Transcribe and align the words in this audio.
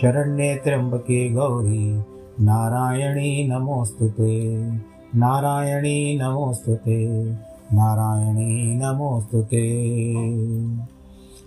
शरण्ये 0.00 0.56
त्र्यम्बके 0.56 1.30
गौरी। 1.30 2.04
नारायणी 2.40 3.48
नमोऽस्तु 3.48 4.10
नारायणी 5.18 6.18
नमोऽस्तु 6.22 6.72
नारायणी 7.76 8.74
नमोऽस्तु 8.74 9.42
ते। 9.42 9.74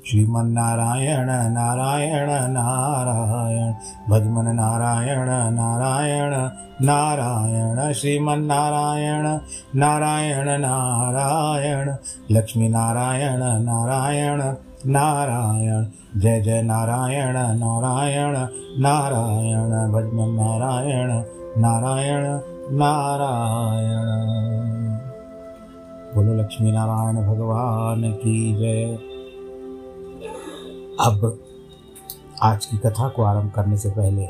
श्रीमन्नारायण, 0.05 1.25
नारायण 1.51 2.51
नारायण। 2.51 3.73
भजमन 4.09 4.45
नारायण 4.55 5.53
नारायण 5.53 6.49
नारायण। 6.85 7.93
श्रीमन्नारायण, 7.93 9.39
नारायण 9.75 10.45
नारायण। 10.61 11.95
लक्ष्मीनारायण, 12.31 13.39
नारायण। 13.63 14.55
नारायण, 14.85 15.85
जय 16.19 16.41
जय 16.41 16.61
नारायण 16.61 17.33
नारायण 17.57 18.33
नारायण 18.81 19.91
भजमन 19.91 20.29
नारायण 20.29 21.11
नारायण 21.61 22.25
नारायण। 22.77 24.05
बोलो 26.15 26.33
लक्ष्मी 26.33 26.71
नारायण 26.71 27.27
भगवान 27.27 28.11
की 28.11 28.55
जय। 28.55 28.83
अब 30.99 31.39
आज 32.41 32.65
की 32.65 32.77
कथा 32.77 33.09
को 33.09 33.23
आरंभ 33.23 33.51
करने 33.51 33.77
से 33.77 33.89
पहले 33.89 34.25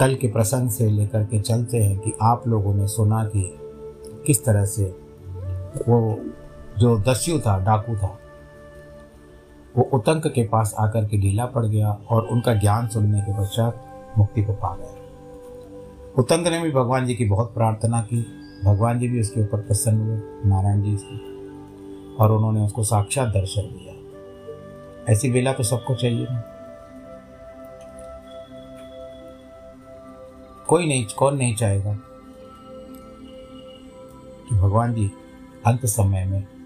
कल 0.00 0.14
के 0.14 0.28
प्रसंग 0.28 0.70
से 0.70 0.90
लेकर 0.90 1.24
के 1.24 1.40
चलते 1.40 1.76
हैं 1.76 1.98
कि 1.98 2.12
आप 2.22 2.48
लोगों 2.48 2.74
ने 2.74 2.86
सुना 2.86 3.24
कि 3.24 3.58
किस 4.26 4.44
तरह 4.44 4.64
से 4.64 4.84
वो 5.88 6.18
जो 6.78 6.98
दस्यु 6.98 7.40
था, 7.40 7.58
डाकू 7.58 7.96
था, 7.96 8.18
वो 9.76 9.82
उतंक 9.92 10.26
के 10.26 10.46
पास 10.46 10.74
आकर 10.78 11.08
के 11.08 11.18
ढीला 11.18 11.46
पड़ 11.46 11.66
गया 11.66 11.98
और 12.10 12.26
उनका 12.26 12.54
ज्ञान 12.54 12.88
सुनने 12.88 13.20
के 13.20 13.38
पश्चात 13.38 13.84
मुक्ति 14.18 14.44
को 14.44 14.52
पा 14.52 14.76
गया। 14.76 14.94
उतंक 16.18 16.46
ने 16.46 16.60
भी 16.60 16.70
भगवान 16.70 17.06
जी 17.06 17.14
की 17.14 17.24
बहुत 17.24 17.54
प्रार्थना 17.54 18.02
की। 18.02 18.26
भगवान 18.64 18.98
जी 18.98 19.08
भी 19.08 19.20
उसके 19.20 19.40
ऊपर 19.40 19.60
प्रसन्न 19.60 20.00
हुए, 20.00 20.20
नारायण 20.46 20.82
जी 20.82 20.96
से 20.96 21.16
और 22.16 22.32
उन्होंने 22.32 22.60
उसको 22.60 22.84
साक्षात 22.84 23.28
दर्शन 23.28 23.62
दिया। 23.62 23.94
ऐसी 25.12 25.30
बेला 25.30 25.52
तो 25.52 25.62
सबको 25.62 25.94
चाहिए 25.94 26.26
ना। 26.30 26.42
कोई 30.68 30.86
नहीं, 30.86 31.06
कौन 31.06 31.36
नहीं 31.36 31.54
चाहेगा 31.54 31.98
कि 34.48 34.54
भगवान 34.54 34.94
जी 34.94 35.10
अंत 35.66 35.86
समय 35.86 36.24
में 36.24 36.57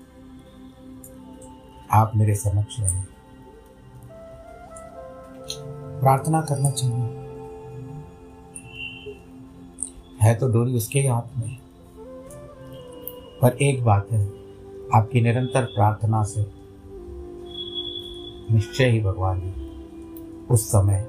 आप 1.92 2.12
मेरे 2.16 2.34
समक्ष 2.34 2.80
रहे। 2.80 3.02
प्रार्थना 6.00 6.40
करना 6.40 6.70
चाहिए 6.70 7.20
है 10.22 10.34
तो 10.34 10.48
डोरी 10.48 10.74
उसके 10.74 11.00
ही 11.00 11.06
हाथ 11.06 11.38
में। 11.38 11.58
पर 13.42 13.56
एक 13.62 13.84
बात 13.84 14.12
है, 14.12 14.26
आपकी 14.94 15.20
निरंतर 15.20 15.64
प्रार्थना 15.64 16.22
से 16.22 16.46
निश्चय 18.50 18.84
ही 18.84 19.00
भगवान 19.00 19.40
उस 20.50 20.68
समय 20.68 21.08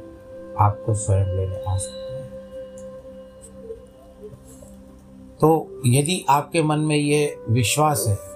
आपको 0.59 0.93
स्वयं 0.93 1.25
लेने 1.25 1.63
आ 1.63 1.77
सकते 1.77 2.13
हैं। 2.13 2.29
तो 5.41 5.81
यदि 5.85 6.25
आपके 6.29 6.63
मन 6.63 6.79
में 6.79 6.95
ये 6.95 7.39
विश्वास 7.49 8.05
है 8.07 8.32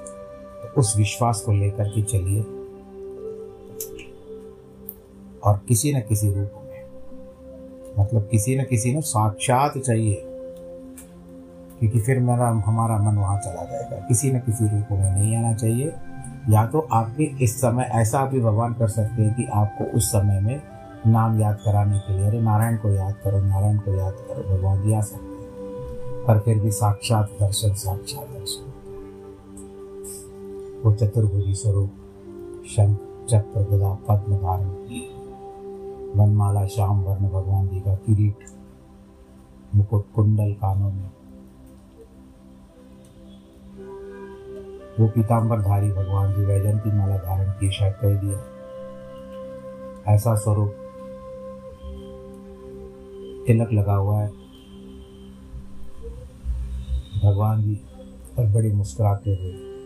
उस 0.77 0.97
विश्वास 0.97 1.41
को 1.41 1.51
लेकर 1.51 1.87
के 1.87 2.01
चलिए। 2.01 2.41
और 5.43 5.59
किसी 5.67 5.93
न 5.93 5.99
किसी 5.99 6.27
रूप 6.27 6.51
में 6.55 6.67
मतलब 7.99 8.27
किसी 8.31 8.57
न 8.57 8.63
किसी 8.63 8.93
ने 8.93 9.01
साक्षात 9.01 9.77
चाहिए, 9.77 10.23
क्योंकि 11.79 12.01
फिर 12.01 12.19
मेरा, 12.19 12.47
हमारा 12.49 12.97
मन 12.97 13.17
वहाँ 13.17 13.39
चला 13.39 13.63
जाएगा। 13.63 13.97
किसी 13.97 14.31
न 14.31 14.39
किसी 14.39 14.63
रूप 14.63 14.85
में 14.91 15.15
नहीं 15.15 15.37
आना 15.37 15.53
चाहिए। 15.53 15.93
या 16.49 16.67
तो 16.67 16.87
आप 16.91 17.07
भी 17.07 17.37
इस 17.41 17.61
समय, 17.61 17.83
ऐसा 17.83 18.25
भी 18.25 18.39
भगवान 18.39 18.73
कर 18.73 18.87
सकते 18.87 19.23
हैं 19.23 19.33
कि 19.33 19.45
आपको 19.45 19.83
उस 19.83 20.09
समय 20.09 20.39
में 20.39 20.61
नाम 21.07 21.41
याद 21.41 21.59
कराने 21.65 21.99
के 21.99 22.17
लिए, 22.17 22.27
अरे 22.27 22.41
नारायण 22.41 22.77
को 22.77 22.89
याद 22.89 23.15
करो, 23.23 23.39
नारायण 23.39 23.77
को 23.77 23.95
याद 23.95 24.13
करो, 24.13 24.57
भगवान 24.57 24.79
भी 24.79 24.93
आ 24.93 25.01
सकते 25.01 25.25
हैं। 25.25 25.37
पर 26.25 26.39
फिर 26.39 26.59
भी 26.59 26.71
साक्षात 26.71 27.25
दर्शन 27.25 27.73
साक्षात 27.73 28.27
दर्शन। 28.27 28.76
वो 30.85 30.93
चतुर्भुजी 30.93 31.55
स्वरूप 31.55 31.91
शंख 32.69 32.97
चक्र 33.29 33.61
गदा 33.61 33.93
पद्म 34.07 34.35
धारण 34.35 34.69
किए 34.69 35.07
वनमाला 36.15 36.65
श्याम 36.67 37.01
वर्ण 37.03 37.29
भगवान 37.29 37.67
जी 37.67 37.79
का 37.79 37.95
किरीट 37.95 38.35
मुकुट 39.75 40.05
कुंडल 40.15 40.53
कानों 40.53 40.91
में। 40.91 41.11
वो 44.99 45.07
पीताम्बरधारी 45.07 45.91
भगवान 45.91 46.33
जी 46.33 46.41
वैजंती 46.41 46.91
माला 46.91 47.17
धारण 47.17 47.51
की 47.51 47.71
शायद 47.71 47.93
कह 47.93 48.21
दिया। 48.21 48.39
ऐसा 50.13 50.35
स्वरूप 50.35 50.73
तिलक 53.47 53.73
लगा 53.73 53.95
हुआ 53.95 54.19
है। 54.19 54.27
भगवान 57.23 57.63
जी 57.63 57.79
और 58.39 58.45
बड़ी 58.45 58.71
मुस्कुराते 58.71 59.29
हुए 59.29 59.76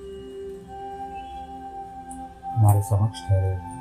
हमारे 2.52 2.82
समक्ष 2.84 3.28
ठहरे 3.28 3.54
हुए 3.56 3.80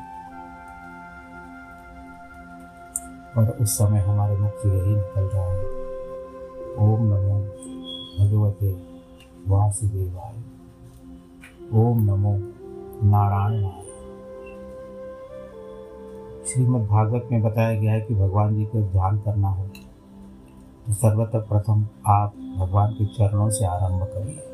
और 3.37 3.51
उस 3.63 3.77
समय 3.79 4.01
हमारे 4.01 4.37
मुख 4.37 4.55
से 4.55 4.69
यही 4.69 4.95
निकल 4.97 5.29
रहा 5.35 5.45
है, 5.45 5.59
ओम 6.79 7.03
नमो 7.05 7.39
भगवते 8.19 8.73
वासुदेवाय। 9.49 10.35
ओम 11.75 12.03
नमो 12.05 12.33
नारायणाय। 13.07 13.79
श्रीमद् 16.47 16.87
भागवत 16.89 17.29
में 17.33 17.43
बताया 17.43 17.79
गया 17.81 17.93
है 17.93 18.01
कि 18.01 18.15
भगवान 18.15 18.55
जी 18.55 18.65
को 18.67 18.83
ध्यान 18.83 19.19
करना 19.19 19.49
हो 19.49 19.67
तो 20.87 20.93
सर्वतः 20.95 21.41
प्रथम 21.49 21.87
आप 22.09 22.35
भगवान 22.59 22.93
के 22.93 23.07
चरणों 23.09 23.51
से 23.51 23.65
आरंभ 23.67 24.03
करिए। 24.05 24.47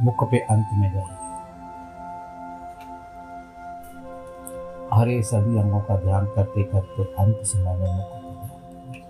मुख 0.00 0.24
पे 0.30 0.38
अंत 0.40 0.68
में 0.72 0.90
जाइए। 0.92 1.21
हरे 5.02 5.22
सभी 5.22 5.58
अंगों 5.58 5.80
का 5.80 5.96
ध्यान 5.96 6.26
करते 6.26 6.64
करते 6.64 7.04
अंत 7.04 7.40
समय 7.42 7.76
में 7.76 7.96
मुख 7.96 8.06
पर 8.06 9.00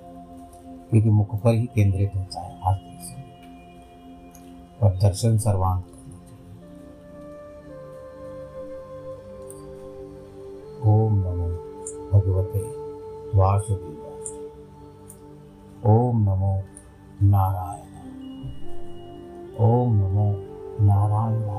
क्योंकि 0.91 1.11
मुख 1.11 1.43
पर 1.43 1.55
ही 1.55 1.67
केंद्रित 1.67 2.11
होता 2.17 2.41
है 2.41 2.79
से 3.03 3.15
और 4.83 4.97
दर्शन 4.97 5.39
सर्वांग 5.39 5.83
ओम 10.87 11.15
नमो 11.15 11.49
भगवते 12.13 12.59
वासुदेवाय। 13.39 14.51
ओम 15.87 16.23
नमो 16.23 16.63
नारायण। 17.23 17.89
ओम 19.61 19.95
नमो 19.95 20.37
नारायण। 20.85 21.52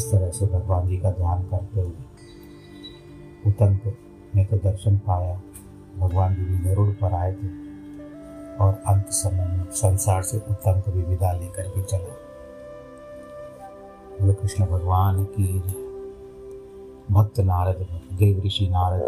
इस 0.00 0.10
तरह 0.10 0.30
से 0.30 0.46
भगवान 0.46 0.88
जी 0.88 0.96
का 0.98 1.10
ध्यान 1.10 1.42
करते 1.42 1.80
हुए 1.80 1.92
उतंक 3.46 3.96
ने 4.34 4.44
तो 4.44 4.56
दर्शन 4.56 4.96
पाया। 4.98 5.34
भगवान 5.98 6.34
जी 6.34 6.42
भी 6.42 6.58
गरुड़ 6.64 6.88
पर 6.90 7.14
आए 7.14 7.32
थे 7.32 7.48
और 8.56 8.72
अंत 8.88 9.06
समय 9.10 9.46
में 9.46 9.64
संसार 9.72 10.22
से 10.22 10.38
उतंक 10.38 10.88
भी 10.88 11.02
विदा 11.02 11.32
लेकर 11.32 11.68
के 11.68 11.82
चला। 11.82 12.14
बोले, 14.20 14.34
कृष्ण 14.34 14.66
भगवान 14.66 15.24
की 15.24 15.58
भक्त 17.10 17.40
नारद, 17.40 17.86
देव 18.12 18.42
ऋषि 18.46 18.68
नारद। 18.68 19.04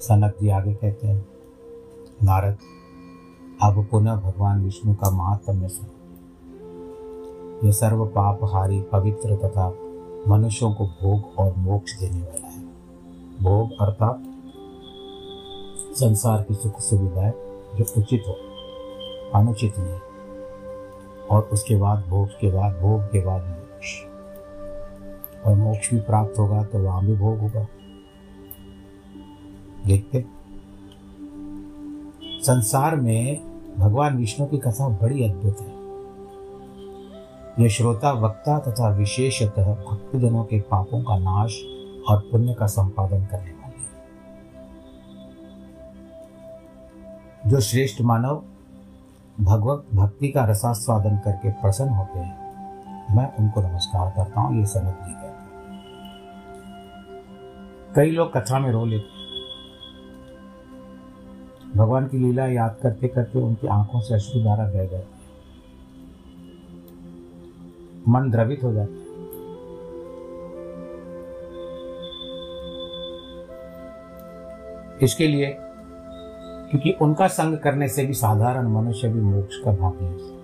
सनक 0.00 0.34
जी 0.40 0.48
आगे 0.50 0.74
कहते 0.74 1.06
हैं, 1.06 1.26
नारद, 2.22 2.58
अब 3.62 3.86
पुनः 3.90 4.16
भगवान 4.16 4.64
विष्णु 4.64 4.94
का 4.94 5.10
महात्म्य 5.10 5.68
सुनो 5.68 5.97
यह 7.64 7.72
सर्व 7.72 8.06
पाप 8.06 8.44
हारी 8.44 8.80
पवित्र 8.80 9.36
तथा 9.36 9.74
मनुष्यों 10.28 10.74
को 10.74 10.86
भोग 10.86 11.38
और 11.38 11.54
मोक्ष 11.56 11.98
देने 11.98 12.20
वाला 12.20 12.48
है। 12.48 12.62
भोग 13.42 13.72
अर्थात 13.80 14.22
संसार 15.96 16.42
की 16.42 16.54
सुख 16.54 16.80
सुविधाएँ 16.80 17.32
जो 17.76 17.84
उचित 17.98 18.24
हो, 18.28 18.36
अनुचित 19.34 19.78
नहीं, 19.78 20.00
और 21.30 21.42
उसके 21.42 21.76
बाद 21.76 22.06
भोग 22.08 22.28
के 22.28 22.50
बाद 22.50 22.76
भोग 22.76 23.02
के 23.02 23.24
बाद 23.24 23.42
मोक्ष। 23.42 24.02
और 25.46 25.56
मोक्ष 25.56 25.94
भी 25.94 26.00
प्राप्त 26.00 26.38
होगा 26.38 26.62
तो 26.64 26.78
वहाँ 26.78 27.04
भी 27.06 27.14
भोग 27.14 27.38
होगा। 27.38 27.66
देखते। 29.86 30.24
संसार 32.42 32.96
में 32.96 33.40
भगवान 33.78 34.16
विष्णु 34.16 34.46
की 34.46 34.58
कथा 34.58 34.88
बड़ी 34.88 35.24
अद्भुत 35.24 35.60
है। 35.60 35.77
यह 37.58 37.68
श्रोता, 37.68 38.10
वक्ता 38.14 38.58
तथा 38.58 38.88
विशेषतः 38.96 39.72
भक्तजनों 39.76 40.44
के 40.44 40.60
पापों 40.60 41.02
का 41.02 41.16
नाश 41.18 41.54
और 42.08 42.20
पुण्य 42.30 42.54
का 42.54 42.66
संपादन 42.66 43.24
करने 43.26 43.50
वाली 43.52 43.82
जो 47.46 47.60
श्रेष्ठ 47.60 48.00
मानव 48.02 48.42
भगवत 49.40 49.84
भक्ति 49.94 50.28
का 50.28 50.44
रसास्वादन 50.44 51.16
करके 51.24 51.50
प्रसन्न 51.52 51.90
होते 51.90 52.18
हैं, 52.18 52.36
मैं 53.16 53.26
उनको 53.38 53.62
नमस्कार 53.62 54.10
करता 54.16 54.40
हूँ, 54.40 54.58
ये 54.60 54.66
समझ 54.66 54.84
जी 54.84 55.12
कहते 55.12 55.26
हैं 55.26 55.36
कई 57.96 58.10
लोग 58.10 58.32
कथा 58.32 58.58
में 58.58 58.70
रो 58.72 58.84
लेते 58.86 59.16
भगवान 61.78 62.06
की 62.08 62.18
लीला 62.18 62.46
याद 62.46 62.76
करते 62.82 63.08
करते 63.08 63.38
उनकी 63.38 63.66
आँखों 63.68 64.00
से 64.00 64.14
अश्रुधारा 64.14 64.64
बह 64.64 64.84
जाती 64.84 64.94
है। 64.94 65.17
मन 68.08 68.30
द्रवित 68.30 68.64
हो 68.64 68.72
जाता 68.72 69.06
इसके 75.02 75.26
लिए, 75.26 75.46
क्योंकि 76.70 76.90
उनका 77.02 77.26
संग 77.28 77.58
करने 77.58 77.88
से 77.88 78.04
भी 78.06 78.14
साधारण 78.14 78.68
मनुष्य 78.68 79.08
भी 79.08 79.20
मोक्ष 79.20 79.56
का 79.56 79.72
भागी 79.72 80.06
हो 80.06 80.18
सकता 80.18 80.36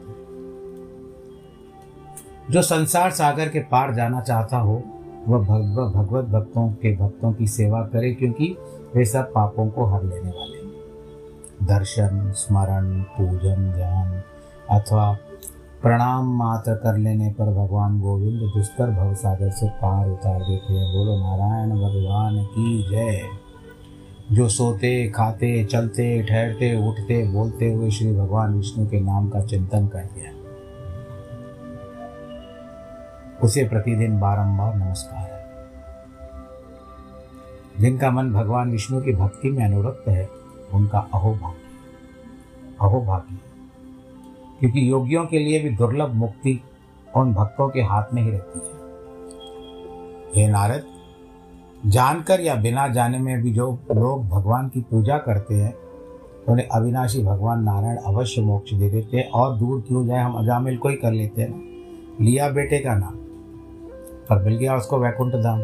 जो 2.50 2.62
संसार 2.62 3.10
सागर 3.10 3.48
के 3.48 3.60
पार 3.62 3.94
जाना 3.94 4.20
चाहता 4.20 4.58
हो, 4.58 4.82
वह 5.28 5.38
भगवत 5.38 5.94
भगवत 5.94 6.24
भक्तों 6.24 6.68
के 6.72 6.94
भक्तों 6.96 7.32
की 7.32 7.46
सेवा 7.46 7.80
करे, 7.86 8.12
क्योंकि 8.14 8.56
वे 8.94 9.04
सब 9.04 9.32
पापों 9.32 9.68
को 9.68 9.84
हर 9.86 10.02
लेने 10.02 10.30
वाले 10.30 10.56
हैं। 10.56 11.66
दर्शन, 11.66 12.32
स्मरण, 12.32 13.02
पूजन, 13.10 13.72
ध्यान, 13.72 14.22
अथवा 14.70 15.12
प्रणाम 15.84 16.36
मात्र 16.36 16.74
कर 16.74 16.98
लेने 16.98 17.30
पर 17.30 17.44
भगवान 17.44 18.00
गोविंद 18.00 18.40
दुष्कर 18.40 18.90
भव 18.90 19.14
सागर 19.14 19.50
से 19.50 19.68
पार 19.68 20.08
उतार 20.08 20.40
देते 20.40 20.72
हैं। 20.72 20.96
बोलो, 20.96 21.18
नारायण 21.18 21.70
भगवान 21.70 22.44
की 22.44 22.90
जय। 22.90 23.20
जो 24.32 24.48
सोते, 24.48 25.08
खाते, 25.10 25.64
चलते, 25.64 26.22
ठहरते, 26.22 26.88
उठते, 26.88 27.28
बोलते 27.28 27.72
हुए 27.72 27.90
श्री 27.90 28.12
भगवान 28.12 28.54
विष्णु 28.54 28.86
के 28.86 29.00
नाम 29.00 29.28
का 29.28 29.40
चिंतन 29.40 29.86
करते 29.86 30.20
हैं 30.20 30.34
उसे 33.42 33.68
प्रतिदिन 33.68 34.20
बारंबार 34.20 34.76
नमस्कार 34.76 35.30
है। 35.32 35.44
जिनका 37.80 38.10
मन 38.10 38.32
भगवान 38.32 38.70
विष्णु 38.70 39.00
की 39.00 39.12
भक्ति 39.12 39.50
में 39.50 39.64
अनुरक्त 39.64 40.08
है, 40.08 40.28
उनका 40.74 41.08
अहोभाग्य। 41.14 41.56
अहोभाग्य। 42.80 43.53
क्योंकि 44.60 44.90
योगियों 44.90 45.26
के 45.26 45.38
लिए 45.38 45.60
भी 45.60 45.70
दुर्लभ 45.70 46.14
मुक्ति 46.14 46.60
उन 47.16 47.34
भक्तों 47.34 47.68
के 47.68 47.80
हाथ 47.80 48.14
में 48.14 48.22
ही 48.22 48.30
रहती 48.30 48.58
है। 48.58 48.82
हे 50.36 50.50
नारद, 50.50 50.84
जानकर 51.86 52.40
या 52.40 52.54
बिना 52.54 52.88
जाने 52.88 53.18
में 53.18 53.42
भी 53.42 53.52
जो 53.52 53.78
लोग 53.92 54.28
भगवान 54.28 54.68
की 54.68 54.80
पूजा 54.80 55.18
करते 55.18 55.54
हैं, 55.54 55.74
उन्हें 56.48 56.68
अविनाशी 56.68 57.22
भगवान 57.22 57.62
नारायण 57.62 57.96
अवश्य 57.96 58.42
मोक्ष 58.42 58.74
दे 58.74 58.90
देते 58.90 59.16
हैं 59.16 59.30
और 59.30 59.56
दूर 59.56 59.80
क्यों 59.80 60.06
जाए, 60.06 60.18
हम 60.18 60.34
अजामिल 60.34 60.76
को 60.76 60.88
ही 60.88 60.96
कर 60.96 61.12
लेते 61.12 61.42
हैं। 61.42 61.48
ना 61.48 62.24
लिया 62.24 62.48
बेटे 62.48 62.78
का 62.78 62.94
नाम, 62.94 63.14
पर 64.28 64.42
मिल 64.42 64.56
गया 64.56 64.76
उसको 64.76 64.98
वैकुंठ 64.98 65.34
धाम। 65.34 65.60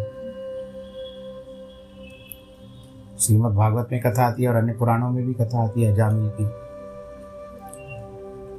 श्रीमद 3.18 3.52
भागवत 3.52 3.88
में 3.92 4.00
कथा 4.00 4.26
आती 4.26 4.42
है 4.42 4.49
और 4.49 4.54
अन्य 4.54 4.73
पुराणों 4.73 5.11
में 5.11 5.26
भी 5.26 5.35
कथा 5.35 5.64
आती 5.64 5.82
है 5.82 5.92
अजामिल 5.92 6.30
की। 6.40 6.70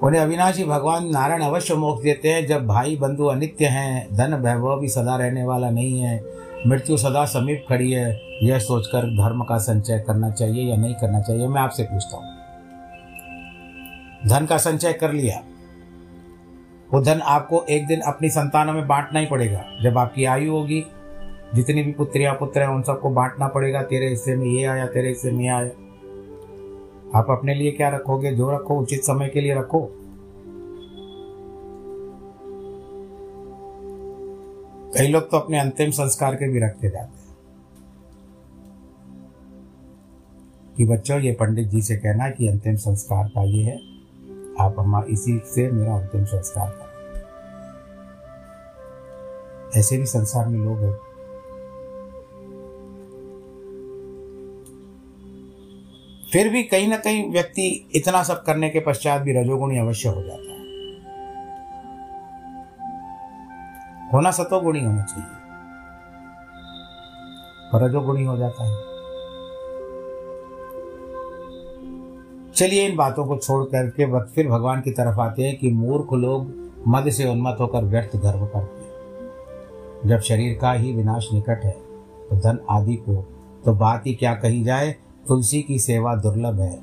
उन्हें 0.02 0.22
अविनाशी 0.22 0.64
भगवान 0.64 1.08
नारायण 1.10 1.42
अवश्य 1.42 1.76
मोक्ष 1.76 2.04
देते 2.04 2.30
हैं, 2.30 2.46
जब 2.48 2.66
भाई 2.68 2.96
बंधु 2.96 3.26
अनित्य 3.26 3.66
हैं, 3.66 4.08
धन 4.16 4.34
वैभव 4.34 4.80
भी 4.80 4.88
सदा 4.88 5.16
रहने 5.16 5.44
वाला 5.44 5.70
नहीं 5.70 6.00
है, 6.00 6.24
मृत्यु 6.68 6.98
सदा 6.98 7.26
समीप 7.26 7.66
खड़ी 7.70 7.92
है, 7.92 8.22
यह 8.44 8.60
सोचकर 8.60 9.06
धर्म 9.18 9.44
का 9.44 9.58
संचय 9.58 10.00
करना 10.00 10.30
चाहिए 10.30 10.64
या 10.64 10.78
नहीं 10.78 10.96
करना 10.96 11.22
चाहिए, 11.22 11.48
मैं 11.48 11.62
आपसे 11.62 11.84
पूछता 11.84 12.18
हूँ। 12.18 12.40
धन 14.28 14.46
का 14.46 14.58
संचय 14.58 14.94
कर 14.94 15.14
लिया, 15.14 15.42
वो 16.94 17.02
धन 17.02 17.22
आपको 17.26 17.64
एक 17.70 17.86
दिन 17.88 18.02
अपनी 18.02 18.30
संतानों 18.30 18.74
में 18.74 18.88
बांटना 18.88 19.20
ही 19.20 19.26
पड़ेगा, 19.26 19.64
जब 19.84 19.98
आपकी 19.98 20.26
आयु 20.26 20.52
होगी, 20.52 20.84
जितनी 21.56 21.84
भी 21.84 21.92
पुत्रियाँ 21.92 22.34
पुत्र 22.34 22.62
हैं, 22.62 22.68
उन 22.68 22.82
सबको 22.82 23.10
बांटना 23.10 23.48
पड़ेगा, 23.48 23.82
तेरे 23.84 24.08
हिस्से 24.08 24.36
में 24.36 24.46
ये 24.46 24.66
आया, 24.66 24.86
तेरे 24.86 25.10
हिस्से 25.10 25.32
में 25.32 25.44
ये 25.44 25.50
आया। 25.50 25.70
आप 27.16 27.26
अपने 27.30 27.56
लिए 27.56 27.72
क्या 27.72 27.90
रखोगे? 27.90 28.32
जो 28.32 28.52
रखो, 28.52 28.80
उचित 28.80 29.04
समय 29.04 29.28
के 29.28 29.42
लिए 29.42 29.56
रखो। 29.56 29.98
कई 34.98 35.08
लोग 35.08 35.32
तो 35.32 35.38
अपने 35.38 35.60
अंतिम 35.60 35.92
संस्कार 35.92 36.36
के 36.36 36.50
भी 36.50 36.60
रखते 36.60 36.90
जाते 36.90 37.20
हैं। 37.20 37.38
कि 40.78 40.86
बच्चों, 40.86 41.20
ये 41.20 41.32
पंडित 41.32 41.68
जी 41.68 41.82
से 41.82 41.96
कहना 41.96 42.30
कि 42.30 42.48
अंतिम 42.48 42.76
संस्कार 42.76 43.28
का 43.28 43.44
ये 43.44 43.64
है, 43.64 43.80
आप 44.60 44.76
अम्मा, 44.80 45.04
इसी 45.10 45.42
से 45.46 45.72
मेरा 45.72 45.98
अंतिम 45.98 46.26
संस्कार 46.26 46.70
करें 46.70 46.92
ऐसे 49.76 49.98
भी 49.98 50.06
संसार 50.06 50.48
में 50.48 50.60
लोग 50.60 50.78
हैं। 50.78 51.11
फिर 56.34 56.50
भी 56.50 56.64
कहीं 56.64 56.88
ना 56.88 56.98
कहीं 56.98 57.32
व्यक्ति 57.32 57.90
इतना 57.96 58.24
सब 58.24 58.44
करने 58.44 58.70
के 58.70 58.80
पश्चात 58.80 59.22
भी 59.22 59.32
रजोगुणी 59.32 59.78
अवश्य 59.78 60.10
हो 60.10 60.22
जाता 60.24 60.52
है। 60.52 60.60
होना 64.14 64.32
सतोगुणी 64.32 64.80
होना 64.80 65.02
चाहिए। 65.02 65.28
पर 67.74 67.84
रजोगुणी 67.84 68.24
हो 68.24 68.38
जाता 68.38 68.64
है। 68.64 68.76
चलिए 72.52 72.88
इन 72.88 72.96
बातों 72.96 73.26
को 73.26 73.38
छोड़ 73.38 73.64
करके 73.66 74.24
फिर 74.24 74.48
भगवान 74.48 74.82
की 74.82 74.92
तरफ़ 74.92 75.20
आते 75.20 75.44
हैं 75.44 75.58
कि 75.58 75.72
मूर्ख 75.72 76.14
लोग 76.14 76.72
मद 76.88 77.10
से 77.10 77.28
उन्मत 77.28 77.58
होकर 77.60 77.84
व्यर्थ 77.84 78.18
गर्व 78.18 78.46
करते 78.46 78.82
हैं। 78.82 80.10
जब 80.10 80.20
शरीर 80.20 80.58
का 80.62 80.74
ही 80.74 80.94
विनाश 80.94 81.28
निकट 81.34 81.66
है 81.66 81.78
तो 82.30 82.36
धन 82.36 82.60
आदि 82.70 82.96
को 82.96 83.16
तो 83.66 83.74
बात 83.74 84.08
ही 84.08 84.14
क्या 84.16 84.34
कही 84.34 84.64
जाए? 84.64 84.96
तुलसी 85.28 85.62
की 85.62 85.80
सेवा 85.80 86.16
दुर्लभ 86.16 86.60
है। 86.60 86.80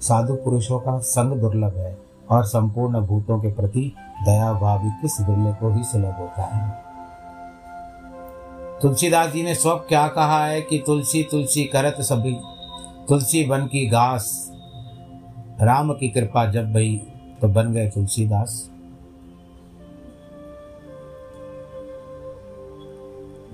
साधु 0.00 0.34
पुरुषों 0.34 0.78
का 0.80 0.98
संग 0.98 1.40
दुर्लभ 1.40 1.76
है 1.76 1.98
और 2.30 2.44
संपूर्ण 2.44 3.00
भूतों 3.00 3.38
के 3.40 3.52
प्रति 3.52 3.92
दया 4.26 4.52
भावी 4.52 4.90
किस 5.02 5.20
बिरले 5.20 5.52
को 5.52 5.74
ही 5.74 5.84
सुलभ 5.84 6.16
होता 6.18 6.42
है। 6.42 6.84
तुलसीदास 8.82 9.32
जी 9.32 9.42
ने 9.42 9.54
स्व 9.54 9.74
क्या 9.88 10.06
कहा 10.08 10.44
है 10.46 10.60
कि 10.60 10.82
तुलसी 10.86 11.22
तुलसी 11.22 11.64
करत 11.64 12.00
सभी, 12.00 12.36
तुलसी 13.08 13.44
बन 13.44 13.66
की 13.66 13.86
घास। 13.86 14.50
राम 15.60 15.92
की 15.92 16.08
कृपा 16.08 16.46
जब 16.46 16.72
भई 16.72 16.96
तो 17.40 17.48
बन 17.48 17.72
गए 17.72 17.88
तुलसीदास। 17.88 18.70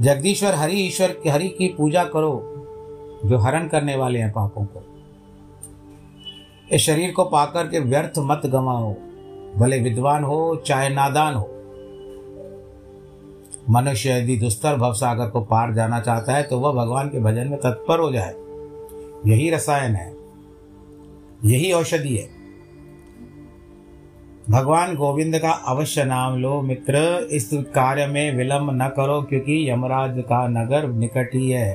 जगदीश्वर 0.00 0.54
हरि 0.54 0.76
ईश्वर 0.76 1.16
हरि 1.28 1.48
की 1.48 1.68
पूजा 1.68 2.04
करो। 2.04 2.59
जो 3.24 3.38
हरण 3.38 3.68
करने 3.68 3.96
वाले 3.96 4.18
हैं 4.18 4.32
पापों 4.32 4.64
को। 4.64 4.84
इस 6.72 6.82
शरीर 6.82 7.12
को 7.12 7.24
पाकर 7.24 7.66
के 7.66 7.78
व्यर्थ 7.78 8.12
मत 8.18 8.42
गवाओ 8.46 8.94
भले 9.56 9.78
विद्वान 9.78 10.24
हो, 10.24 10.62
चाहे 10.66 10.88
नादान 10.88 11.34
हो। 11.34 11.50
मनुष्य 13.70 14.10
यदि 14.10 14.36
दुस्तर 14.36 14.76
भवसागर 14.76 15.28
को 15.28 15.40
पार 15.40 15.74
जाना 15.74 16.00
चाहता 16.00 16.32
है 16.32 16.42
तो 16.42 16.58
वह 16.58 16.72
भगवान 16.72 17.08
के 17.08 17.20
भजन 17.20 17.48
में 17.48 17.58
तत्पर 17.60 18.00
हो 18.00 18.12
जाए। 18.12 18.34
यही 19.26 19.50
रसायन 19.50 19.94
है। 19.94 20.16
यही 21.44 21.72
औषधि 21.72 22.16
है। 22.16 22.28
भगवान 24.50 24.96
गोविंद 24.96 25.38
का 25.38 25.50
अवश्य 25.50 26.04
नाम 26.04 26.38
लो, 26.38 26.60
मित्र। 26.60 27.28
इस 27.30 27.50
कार्य 27.54 28.06
में 28.06 28.36
विलंब 28.36 28.70
न 28.72 28.88
करो, 28.88 29.22
क्योंकि 29.22 29.70
यमराज 29.70 30.18
का 30.18 30.48
नगर 30.48 30.88
निकट 30.88 31.30
ही 31.34 31.50
है। 31.50 31.74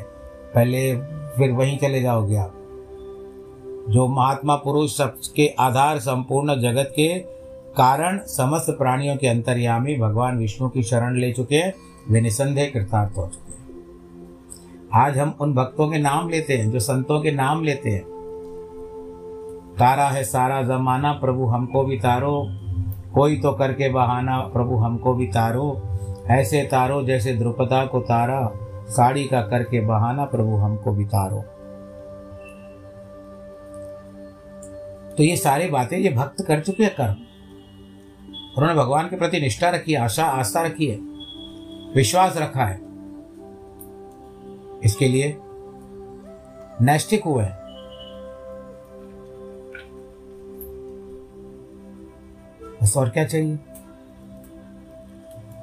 पहले 0.55 0.93
फिर 1.37 1.51
वहीं 1.51 1.77
चले 1.77 2.01
जाओगे 2.01 2.35
आप। 2.35 2.53
जो 3.89 4.07
महात्मा 4.07 4.55
पुरुष 4.55 4.97
सबके 4.97 5.47
आधार 5.59 5.99
संपूर्ण 5.99 6.61
जगत 6.61 6.93
के 6.95 7.19
कारण 7.77 8.19
समस्त 8.23 8.75
प्राणियों 8.77 9.15
के 9.15 9.27
अंतर्यामी 9.27 9.97
भगवान 9.97 10.37
विष्णु 10.37 10.69
की 10.69 10.83
शरण 10.83 11.17
ले 11.17 11.33
चुके 11.33 11.55
हैं, 11.55 11.73
वे 12.09 12.21
निसंदेह 12.21 12.71
कृतार्थ 12.73 13.17
हो 13.17 13.27
चुके 13.27 13.51
हैं। 13.51 13.55
आज 14.93 15.17
हम 15.17 15.33
उन 15.41 15.53
भक्तों 15.53 15.91
के 15.91 15.97
नाम 15.97 16.29
लेते 16.29 16.57
हैं, 16.57 16.71
जो 16.71 16.79
संतों 16.79 17.21
के 17.21 17.31
नाम 17.31 17.63
लेते 17.63 17.89
हैं। 17.89 18.03
तारा 19.79 20.07
है 20.07 20.23
सारा 20.23 20.61
जमाना, 20.61 21.13
प्रभु 21.13 21.45
हमको 21.45 21.83
भी 21.83 21.97
तारो। 21.97 22.47
कोई 23.13 23.37
तो 23.37 23.51
करके 23.51 23.89
बहाना, 23.89 24.37
प्रभु 24.37 24.75
हमको 24.75 25.13
भी 25.13 25.27
तारो। 25.27 25.81
ऐसे 26.27 26.61
तारो 26.61 27.03
जैसे 27.03 27.33
द्रुपदा 27.33 27.85
को 27.85 27.99
तारा। 27.99 28.64
साड़ी 28.87 29.23
का 29.23 29.41
करके 29.41 29.81
बहाना 29.81 30.25
प्रभु 30.25 30.55
हमको 30.55 30.91
बितारो। 30.91 31.41
तो 35.15 35.23
ये 35.23 35.37
सारी 35.37 35.67
बातें 35.67 35.97
ये 35.97 36.09
भक्त 36.09 36.45
कर 36.47 36.59
चुके 36.59 36.83
हैं 36.83 36.95
कर्म। 36.95 37.15
उन्होंने 38.57 38.73
भगवान 38.73 39.07
के 39.07 39.15
प्रति 39.15 39.39
निष्ठा 39.39 39.69
रखी 39.69 39.95
आशा, 39.95 40.25
आस्था 40.25 40.61
रखी 40.61 40.85
है, 40.85 40.97
विश्वास 41.95 42.37
रखा 42.37 42.65
है। 42.65 42.81
इसके 44.85 45.07
लिए 45.07 45.37
नैष्टिक 46.81 47.23
हुए 47.23 47.43
हैं। 47.43 47.65
बस 52.83 52.97
और 52.97 53.09
क्या 53.09 53.25
चाहिए? 53.25 53.55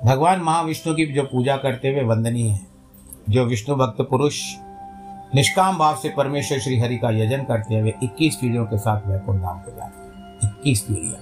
भगवान 0.05 0.41
महाविष्णु 0.41 0.95
की 0.95 1.07
जो 1.07 1.23
पूजा 1.23 1.57
करते 1.57 1.93
हुए 1.93 2.03
वंदनीय 2.03 2.51
है। 2.51 2.72
जो 3.31 3.45
विष्णु 3.45 3.77
भक्त 3.77 4.03
पुरुष 4.03 4.55
निष्काम 5.35 5.79
भाव 5.79 5.97
से 5.97 6.09
परमेश्वर 6.09 6.59
श्री 6.59 6.81
हरि 6.81 6.97
का 6.97 7.11
यजन 7.11 7.45
करते 7.45 7.75
हैं 7.75 7.83
वे 7.83 7.95
इक्कीस 8.03 8.37
पीढ़ियों 8.37 8.65
के 8.65 8.79
साथ 8.79 9.09
वैकुंठ 9.09 9.41
धाम 9.41 9.59
को 9.59 9.71
जाते 9.71 10.03
हैं। 10.03 10.39
इक्कीस 10.45 10.81
पीढ़ियाँ। 10.81 11.19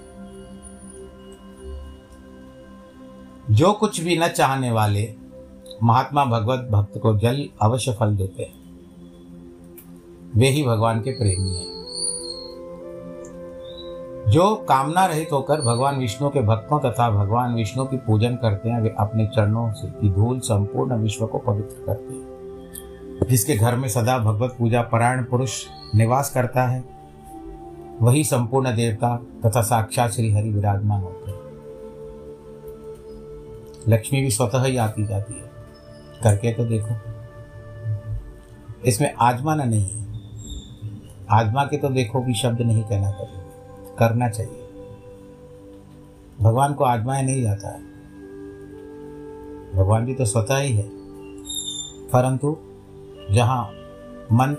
जो 3.50 3.72
कुछ 3.72 4.00
भी 4.00 4.18
न 4.18 4.28
चाहने 4.28 4.70
वाले 4.70 5.14
महात्मा 5.82 6.24
भगवत 6.24 6.68
भक्त 6.70 6.98
को 6.98 7.18
जल 7.18 7.48
अवश्य 7.62 7.92
फल 7.92 8.16
देते 8.16 8.42
हैं। 8.42 8.60
वे 10.36 10.48
ही 10.48 10.62
भगवान 10.62 11.00
के 11.00 11.10
प्रेमी 11.10 11.56
हैं। 11.56 11.79
जो 14.30 14.56
कामना 14.56 15.06
रहित 15.06 15.28
होकर 15.32 15.60
भगवान 15.60 15.98
विष्णु 15.98 16.28
के 16.28 16.42
भक्तों 16.42 16.80
तथा 16.80 17.10
भगवान 17.10 17.54
विष्णु 17.54 17.84
की 17.84 17.96
पूजन 17.96 18.34
करते 18.34 18.68
हैं, 18.68 18.80
वे 18.80 18.94
अपने 18.98 19.26
चरणों 19.26 19.72
से 19.72 19.88
की 19.88 20.10
धूल 20.10 20.40
संपूर्ण 20.40 20.96
विश्व 20.96 21.26
को 21.26 21.38
पवित्र 21.38 21.86
करते 21.86 22.14
हैं। 22.14 22.30
जिसके 23.30 23.56
घर 23.56 23.76
में 23.76 23.88
सदा 23.88 24.18
भगवत 24.18 24.56
पूजा 24.58 24.82
परायण 24.82 25.24
पुरुष 25.24 25.66
निवास 25.94 26.30
करता 26.30 26.62
है, 26.62 26.84
वही 28.02 28.24
संपूर्ण 28.24 28.76
देवता 28.76 29.16
तथा 29.16 29.62
साक्षात 29.62 30.10
श्री 30.10 30.32
हरि 30.32 30.50
विराजमान 30.50 31.02
होते 31.02 31.30
हैं। 31.30 31.40
लक्ष्मी 33.88 34.20
भी 34.20 34.30
स्वतः 34.30 34.62
ही 34.62 34.76
आती 34.76 35.06
जाती 35.06 35.32
है। 35.32 35.50
करके 36.22 36.52
तो 36.52 36.64
देखो। 36.64 36.94
इसमें 38.84 39.14
आजमाना 39.20 39.64
नहीं 39.64 39.88
है। 39.88 40.06
आजमा 41.30 41.64
के 41.64 41.76
तो 41.76 41.88
देखो 41.88 42.20
भी 42.20 42.34
शब्द 42.34 42.60
नहीं 42.60 42.82
कहना 42.82 43.10
चाहिए 43.10 43.39
करना 44.00 44.28
चाहिए। 44.28 44.66
भगवान 46.40 46.74
को 46.74 46.84
आजमाया 46.84 47.22
नहीं 47.22 47.42
जाता 47.42 47.68
है। 47.68 47.80
भगवान 49.74 50.04
भी 50.06 50.14
तो 50.14 50.24
स्वतः 50.24 50.56
ही 50.56 50.72
है। 50.72 50.88
परंतु 52.08 52.58
जहाँ 53.30 53.64
मन, 54.32 54.56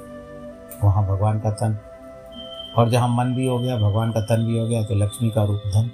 वहाँ 0.84 1.08
भगवान 1.08 1.40
का 1.40 1.52
तन। 1.52 1.78
और 2.78 2.90
जहाँ 2.90 3.08
मन 3.08 3.36
भी 3.36 3.48
हो 3.48 3.60
गया, 3.60 3.78
भगवान 3.78 4.12
का 4.12 4.22
तन 4.22 4.46
भी 4.48 4.60
हो 4.60 4.68
गया 4.68 4.84
तो 4.84 4.96
लक्ष्मी 4.96 5.30
का 5.30 5.44
रूप 5.44 5.62
धन। 5.68 5.92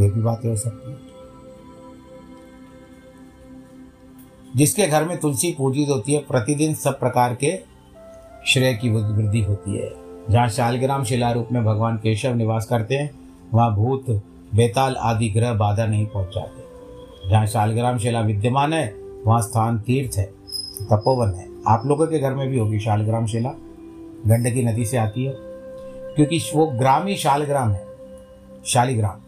ये 0.00 0.10
भी 0.10 0.20
बातें 0.20 0.48
हो 0.48 0.56
सकती 0.56 0.90
है। 0.90 0.98
जिसके 4.56 4.86
घर 4.86 5.04
में 5.04 5.20
तुलसी 5.20 5.54
पूजित 5.58 5.88
होती 5.88 6.12
है, 6.12 6.20
प्रतिदिन 6.20 6.74
सब 6.74 7.00
प्रकार 7.00 7.34
के 7.34 7.60
श्रेय 8.46 8.74
की 8.74 8.90
वृद्धि 8.90 9.42
होती 9.42 9.76
है। 9.78 10.05
जहाँ 10.30 10.48
शालग्राम 10.48 11.04
शिला 11.04 11.32
रूप 11.32 11.48
में 11.52 11.64
भगवान 11.64 11.96
केशव 11.96 12.34
निवास 12.34 12.66
करते 12.66 12.94
हैं, 12.94 13.10
वहाँ 13.54 13.74
भूत, 13.74 14.10
बेताल 14.54 14.96
आदि 14.96 15.28
ग्रह 15.28 15.54
बाधा 15.54 15.86
नहीं 15.86 16.06
पहुँचाते। 16.06 16.66
जहाँ 17.30 17.46
शालग्राम 17.46 17.98
शिला 17.98 18.20
विद्यमान 18.20 18.72
है, 18.72 18.94
वहाँ 19.26 19.42
स्थान 19.42 19.78
तीर्थ 19.78 20.18
है, 20.18 20.24
तपोवन 20.90 21.28
है। 21.28 21.48
आप 21.68 21.82
लोगों 21.86 22.06
के 22.06 22.18
घर 22.18 22.34
में 22.34 22.48
भी 22.48 22.58
होगी 22.58 22.80
शालग्राम 22.80 23.26
शिला। 23.26 23.50
गंडकी 24.26 24.62
नदी 24.62 24.84
से 24.84 24.96
आती 24.96 25.24
है। 25.24 25.34
क्योंकि 26.16 26.50
वो 26.54 26.66
ग्राम 26.66 27.06
ही 27.06 27.16
शालग्राम 27.16 27.70
है, 27.70 27.86
शालिग्राम। 28.66 29.20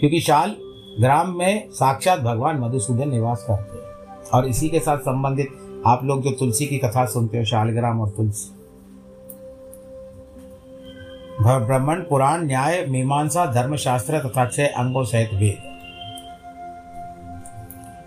क्योंकि 0.00 0.20
शाल 0.20 0.56
ग्राम 1.00 1.38
में 1.38 1.70
साक्षात 1.70 2.20
भगवान 2.20 2.58
मधुसूदन 2.58 3.10
निवास 3.10 3.44
करते 3.48 3.78
हैं। 3.78 4.18
और 4.34 4.46
इसी 4.46 4.68
के 4.68 4.80
साथ 4.80 4.98
संबंधित 4.98 5.48
आप 5.86 6.04
लोग 6.04 6.22
जो 6.22 6.30
तुलसी 6.30 6.66
की 6.66 6.78
कथा 6.78 7.06
सुनते 7.06 7.38
हो, 7.38 7.44
शालग्राम 7.44 8.00
और 8.00 8.08
तुलसी 8.08 8.59
ब्राह्मण, 11.42 12.00
पुराण, 12.00 12.46
न्याय, 12.46 12.86
मीमांसा, 12.86 13.46
धर्मशास्त्र 13.46 14.18
तथा 14.18 14.46
छह 14.46 14.66
अंगों 14.66 15.04
सहित 15.04 15.30
वेद। 15.34 15.80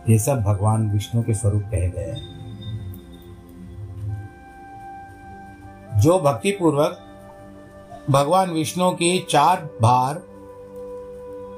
ये 0.09 0.19
सब 0.19 0.41
भगवान 0.41 0.91
विष्णु 0.91 1.23
के 1.23 1.33
स्वरूप 1.33 1.61
कहे 1.61 1.89
गए 1.89 2.01
हैं। 2.01 2.33
जो 5.99 6.19
भक्ति 6.19 6.51
पूर्वक 6.51 6.99
भगवान 8.09 8.51
विष्णु 8.51 8.91
की 8.91 9.25
चार 9.29 9.69
बार 9.81 10.23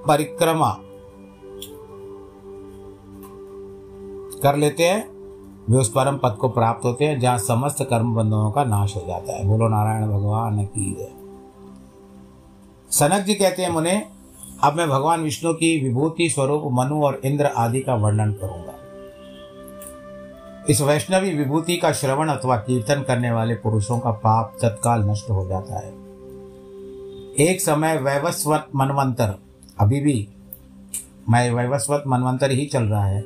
परिक्रमा 0.08 0.78
कर 4.44 4.56
लेते 4.56 4.84
हैं, 4.84 5.10
वे 5.70 5.78
उस 5.78 5.90
परम 5.90 6.18
पद 6.18 6.38
को 6.42 6.50
प्राप्त 6.50 6.86
होते 6.86 7.06
हैं, 7.06 7.20
जहाँ 7.20 7.38
समस्त 7.38 7.78
कर्म 7.90 8.16
बंधनों 8.16 8.52
का 8.52 8.64
नाश 8.64 8.96
हो 8.96 9.04
जाता 9.08 9.34
है। 9.34 9.46
बोलो, 9.46 9.68
नारायण 9.68 10.08
भगवान 10.08 10.66
की 10.66 10.96
जय। 11.00 11.25
सनक 12.96 13.22
जी 13.22 13.34
कहते 13.34 13.64
हैं 13.64 13.70
मुने, 13.70 14.06
अब 14.64 14.74
मैं 14.74 14.90
भगवान 14.90 15.22
विष्णु 15.22 15.54
की 15.54 15.84
विभूति 15.84 16.30
स्वरूप 16.30 16.64
मनु 16.72 17.04
और 17.04 17.22
इंद्र 17.26 17.46
आदि 17.46 17.80
का 17.80 17.96
वर्णन 17.96 18.32
करूँगा। 18.32 18.74
इस 20.70 20.82
वैष्णवी 20.82 21.34
विभूति 21.34 21.78
का 21.78 21.92
श्रवण 21.92 22.30
अथवा 22.30 22.56
कीर्तन 22.56 23.02
करने 23.02 23.32
वाले 23.32 23.56
पुरुषों 23.56 24.00
का 24.00 24.12
पाप 24.12 24.58
तत्काल 24.62 25.10
नष्ट 25.10 25.30
हो 25.30 25.48
जाता 25.48 25.80
है। 25.80 25.94
एक 27.50 27.62
समय 27.62 27.98
वैवस्वत 27.98 28.68
मनवंतर, 28.76 29.40
अभी 29.80 30.02
भी, 30.02 30.28
मैं 31.30 31.52
वैवस्वत 31.52 32.04
मनवंतर 32.08 32.52
ही 32.52 32.66
चल 32.66 32.84
रहा 32.84 33.06
है। 33.06 33.22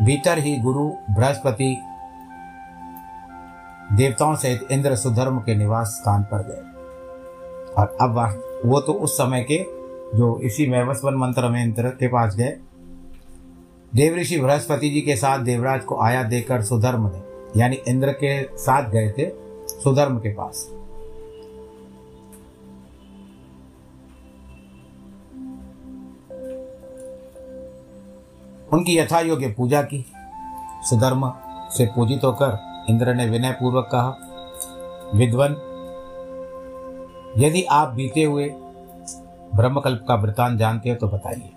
भीतर 0.00 0.38
ही 0.38 0.56
गुरु, 0.56 0.88
बृहस्पति, 0.88 1.78
देवताओं 3.92 4.36
सहित 4.36 4.68
इंद्र 4.70 4.96
सुधर्म 4.96 5.38
के 5.38 5.54
निवास 5.54 5.86
स्थान 5.86 6.22
पर 6.22 6.38
गए। 6.38 6.72
और 7.78 7.96
अब 8.00 8.42
वो 8.66 8.80
तो 8.80 8.92
उस 8.92 9.14
समय 9.14 9.42
के 9.42 9.58
जो 10.18 10.38
इसी 10.38 10.66
वैवस्वन 10.70 11.14
मंत्र 11.14 11.48
में 11.48 11.62
इंद्र 11.64 11.88
के 11.90 12.08
पास 12.08 12.36
गए। 12.36 12.56
देव 13.92 14.16
ऋषि 14.16 14.38
बृहस्पति 14.40 14.88
जी 14.90 15.00
के 15.00 15.16
साथ 15.16 15.38
देवराज 15.38 15.84
को 15.84 16.00
आया 16.00 16.22
देकर 16.22 16.62
सुधर्म 16.62 17.06
ने, 17.06 17.22
यानी 17.60 17.76
इंद्र 17.88 18.12
के 18.12 18.42
साथ 18.56 18.90
गए 18.90 19.10
थे 19.10 19.28
सुधर्म 19.68 20.18
के 20.18 20.32
पास। 20.34 20.68
उनकी 28.72 28.98
यथा 28.98 29.20
योग्य 29.20 29.48
पूजा 29.48 29.82
की। 29.82 30.04
सुधर्म 30.82 31.32
से 31.70 31.86
पूजित 31.86 32.24
होकर 32.24 32.58
इंद्र 32.90 33.14
ने 33.14 33.26
विनय 33.26 33.52
पूर्वक 33.52 33.88
कहा, 33.92 34.16
विद्वन 35.14 35.56
यदि 37.38 37.62
आप 37.62 37.88
बीते 37.88 38.22
हुए 38.22 38.48
ब्रह्मकल्प 39.54 40.04
का 40.08 40.14
वृतांत 40.14 40.58
जानते 40.58 40.88
हैं 40.88 40.98
तो 40.98 41.08
बताइए। 41.08 41.50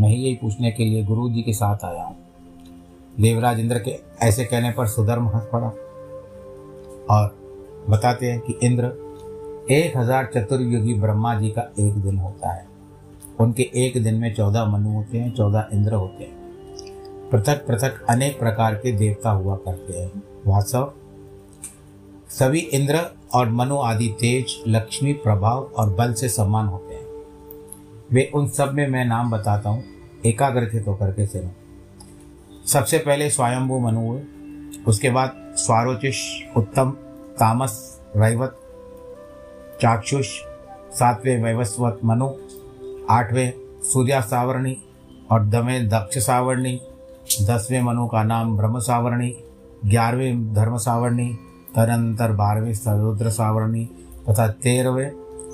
मैं 0.00 0.08
यही 0.08 0.34
पूछने 0.34 0.70
के 0.70 0.84
लिए 0.84 1.04
गुरु 1.04 1.28
जी 1.30 1.42
के 1.42 1.52
साथ 1.52 1.84
आया 1.84 2.02
हूँ। 2.02 2.16
देवराज 3.20 3.60
इंद्र 3.60 3.78
के 3.78 3.98
ऐसे 4.22 4.44
कहने 4.44 4.70
पर 4.70 4.86
सुधर्म 4.86 5.28
हंस 5.28 5.48
पड़ा 5.52 5.66
और 7.10 7.36
बताते 7.90 8.30
हैं 8.30 8.40
कि 8.40 8.58
इंद्र 8.62 8.86
एक 9.70 9.96
हज़ार 9.96 10.30
चतुर्युगी 10.34 10.94
ब्रह्मा 10.94 11.34
जी 11.34 11.50
का 11.50 11.62
एक 11.80 11.94
दिन 11.94 12.18
होता 12.18 12.52
है। 12.52 12.66
उनके 13.40 13.70
एक 13.76 14.02
दिन 14.02 14.14
में 14.14 14.34
चौदह 14.34 14.64
मनु 14.64 14.92
होते 14.92 15.18
हैं, 15.18 15.32
चौदह 15.34 15.68
इंद्र 15.72 15.94
होते 15.94 16.24
हैं। 16.24 17.30
पृथक 17.30 17.66
पृथक 17.66 18.04
अनेक 18.10 18.38
प्रकार 18.38 18.74
के 18.74 18.92
देवता 18.92 19.30
हुआ 19.30 19.56
करते 19.56 19.98
हैं। 19.98 20.22
वास्तव 20.46 20.92
सभी 22.30 22.58
इंद्र 22.58 23.00
और 23.34 23.50
मनु 23.50 23.76
आदि 23.76 24.08
तेज, 24.08 24.62
लक्ष्मी, 24.68 25.12
प्रभाव 25.12 25.62
और 25.62 25.90
बल 25.90 26.12
से 26.12 26.28
सम्मान 26.28 26.66
होते 26.66 26.94
हैं। 26.94 27.06
वे 28.12 28.30
उन 28.34 28.48
सब 28.48 28.72
में 28.72 28.88
मैं 28.88 29.04
नाम 29.04 29.30
बताता 29.30 29.70
हूँ 29.70 29.84
एकाग्रचित 30.26 30.88
होकर 30.88 31.10
के 31.10 31.26
सुनो 31.26 31.50
सबसे 32.66 32.98
पहले 32.98 33.30
स्वयंभू 33.30 33.78
मनु 33.78 34.00
हुए, 34.00 34.22
उसके 34.86 35.10
बाद 35.10 35.54
स्वारोचिश, 35.56 36.42
उत्तम, 36.56 36.90
तामस 37.38 38.02
वैवत 38.16 38.60
चाक्षुष, 39.82 40.40
सातवें 40.92 41.42
वैवस्वत 41.42 42.00
मनु, 42.04 42.28
आठवें 43.10 43.52
सूर्या 43.82 44.20
सावरणी 44.20 44.76
और 45.30 45.44
दमें 45.44 45.88
दक्ष 45.88 46.18
सावरणी, 46.18 46.80
दसवें 47.42 47.82
मनु 47.82 48.06
का 48.06 48.22
नाम 48.22 48.56
ब्रह्म 48.56 48.78
सावरणी, 48.78 49.36
ग्यारहवें 49.84 50.54
धर्म 50.54 50.76
सावरणी 50.76 51.38
तदनंतर 51.76 52.32
बारहवें 52.32 52.72
रुद्र 53.02 53.30
सावरणी 53.30 53.84
तथा 54.28 54.48
तेरहवें 54.48 55.10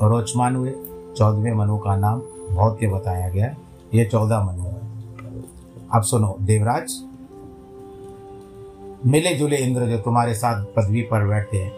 रोचमान 0.09 0.57
हुए 0.57 0.73
चौदहवें 1.17 1.53
मनु 1.53 1.79
का 1.79 1.97
नाम 1.97 2.21
भौत्य 2.55 2.87
बताया 2.87 3.29
गया 3.29 3.57
ये 3.95 4.05
चौदह 4.05 4.41
मनु 4.41 4.63
है। 4.63 4.81
अब 5.95 6.03
सुनो, 6.03 6.37
देवराज। 6.41 7.03
मिले 9.07 9.35
जुले 9.35 9.57
इंद्र 9.57 9.87
जो 9.87 9.99
तुम्हारे 9.99 10.35
साथ 10.35 10.65
पदवी 10.65 11.03
पर 11.03 11.27
बैठे 11.27 11.59
हैं। 11.59 11.73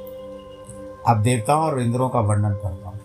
अब 1.08 1.22
देवताओं 1.22 1.62
और 1.62 1.80
इंद्रों 1.80 2.08
का 2.08 2.20
वर्णन 2.20 2.54
करता 2.54 2.88
हूँ। 2.88 3.00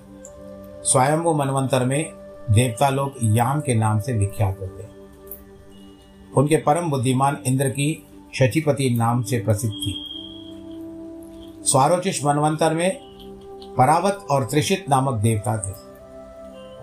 स्वयंभू 0.84 1.34
मनवंतर 1.34 1.86
में 1.86 2.14
देवता 2.52 2.90
लोग 2.90 3.12
याम 3.24 3.60
के 3.60 3.76
नाम 3.76 4.00
से 4.00 4.14
विख्यात 4.14 4.60
होते 4.62 4.84
हैं। 4.84 4.90
उनके 6.38 6.58
परम 6.58 6.90
बुद्धिमान 6.90 7.38
इंद्र 7.46 7.70
की 7.70 8.08
शचिपति 8.34 8.90
नाम 8.90 9.22
से 9.22 9.40
प्रसिद्ध 9.40 9.74
थी। 9.74 10.06
स्वारोचिष 11.70 12.26
मनवंतर 12.26 12.74
में 12.74 13.00
परावत 13.78 14.28
और 14.32 14.46
त्रिषित 14.46 14.86
नामक 14.90 15.14
देवता 15.14 15.58
थे। 15.58 15.74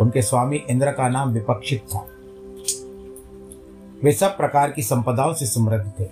उनके 0.00 0.22
स्वामी 0.22 0.56
इंद्र 0.56 0.92
का 0.92 1.08
नाम 1.08 1.30
विपक्षित 1.30 1.86
था। 1.94 2.06
वे 4.04 4.12
सब 4.12 4.36
प्रकार 4.36 4.70
की 4.70 4.82
संपदाओं 4.82 5.34
से 5.34 5.46
समृद्ध 5.46 5.92
थे। 6.00 6.04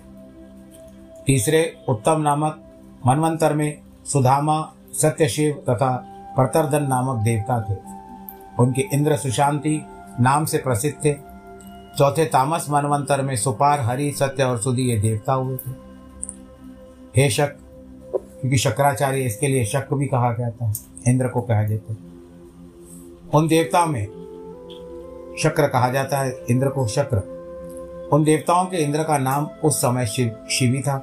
तीसरे 1.25 1.85
उत्तम 1.89 2.21
नामक 2.21 2.63
मनवंतर 3.05 3.53
में 3.53 3.79
सुधामा, 4.05 4.73
सत्यशिव 4.93 5.63
तथा 5.69 5.95
प्रतरदन 6.35 6.83
नामक 6.83 7.23
देवता 7.23 7.65
थे। 7.69 7.75
उनके 8.59 8.81
इंद्र 8.93 9.17
सुशांति 9.17 9.85
नाम 10.19 10.45
से 10.45 10.57
प्रसिद्ध 10.57 11.05
थे। 11.05 11.13
चौथे 11.97 12.25
तामस 12.25 12.69
मनवंतर 12.69 13.21
में 13.21 13.35
सुपार, 13.35 13.79
हरि, 13.79 14.11
सत्य 14.11 14.43
और 14.43 14.61
सुधी 14.61 14.83
ये 14.83 14.97
देवता 14.97 15.33
हुए 15.33 15.57
थे। 15.57 15.71
हे 17.17 17.29
शक 17.29 17.57
क्योंकि 18.45 18.57
शक्राचार्य 18.57 19.21
इसके 19.21 19.47
लिए 19.47 19.65
शक 19.65 19.87
भी 19.93 20.05
कहा 20.05 20.33
जाता 20.33 20.65
है, 20.65 20.73
इंद्र 21.07 21.27
को 21.27 21.41
कहा 21.41 21.63
जाता 21.63 21.93
है। 21.93 21.97
उन 23.33 23.47
देवताओं 23.47 23.87
में 23.87 24.05
शक्र 25.39 25.67
कहा 25.67 25.89
जाता 25.89 26.17
है, 26.17 26.45
इंद्र 26.49 26.69
को 26.69 26.87
शक्र। 26.87 27.17
उन 28.13 28.23
देवताओं 28.23 28.65
के 28.65 28.77
इंद्र 28.77 29.03
का 29.03 29.17
नाम 29.17 29.45
उस 29.45 29.77
समय 29.77 30.05
शिव, 30.05 30.35
शिवी 30.49 30.81
था। 30.81 30.97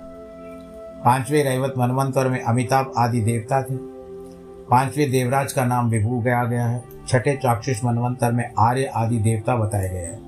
पाँचवें 1.04 1.44
रैवत 1.44 1.74
मनवंतर 1.78 2.28
में 2.28 2.42
अमिताभ 2.42 2.92
आदि 2.98 3.20
देवता 3.20 3.62
थे। 3.62 3.76
पाँचवें 4.70 5.10
देवराज 5.10 5.52
का 5.52 5.64
नाम 5.64 5.90
विभू 5.90 6.20
गया 6.20 6.44
गया 6.44 6.66
है। 6.66 6.84
छठे 7.08 7.36
चाक्षुष 7.36 7.84
मनवंतर 7.84 8.32
में 8.32 8.52
आर्य 8.58 8.84
आदि 8.84 9.18
देवता 9.18 9.56
बताए 9.56 9.88
गए 9.88 9.98
हैं। 9.98 10.22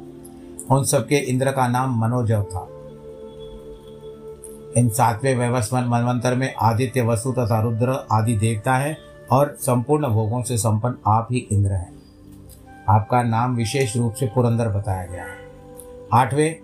उन 0.70 0.84
सबके 0.84 1.16
इंद्र 1.16 1.52
का 1.52 1.68
नाम 1.68 2.00
मनोजव 2.00 2.42
था। 2.42 2.68
इन 4.76 4.88
सातवें 4.88 5.36
व्यवस्वन 5.36 5.84
मनवंतर 5.84 6.34
में 6.34 6.54
आदित्य, 6.54 7.02
वसु 7.02 7.32
तथा 7.32 7.60
रुद्र 7.60 8.06
आदि 8.12 8.36
देवता 8.36 8.76
है 8.76 8.96
और 9.32 9.56
संपूर्ण 9.60 10.08
भोगों 10.08 10.42
से 10.42 10.56
संपन्न 10.56 10.94
आप 11.06 11.28
ही 11.30 11.48
इंद्र 11.52 11.72
हैं। 11.72 11.92
आपका 12.88 13.22
नाम 13.22 13.54
विशेष 13.56 13.96
रूप 13.96 14.14
से 14.14 14.26
पुरंदर 14.26 14.68
बताया 14.68 15.06
गया 15.06 15.22
है। 15.22 15.36
आठवें, 16.12 16.56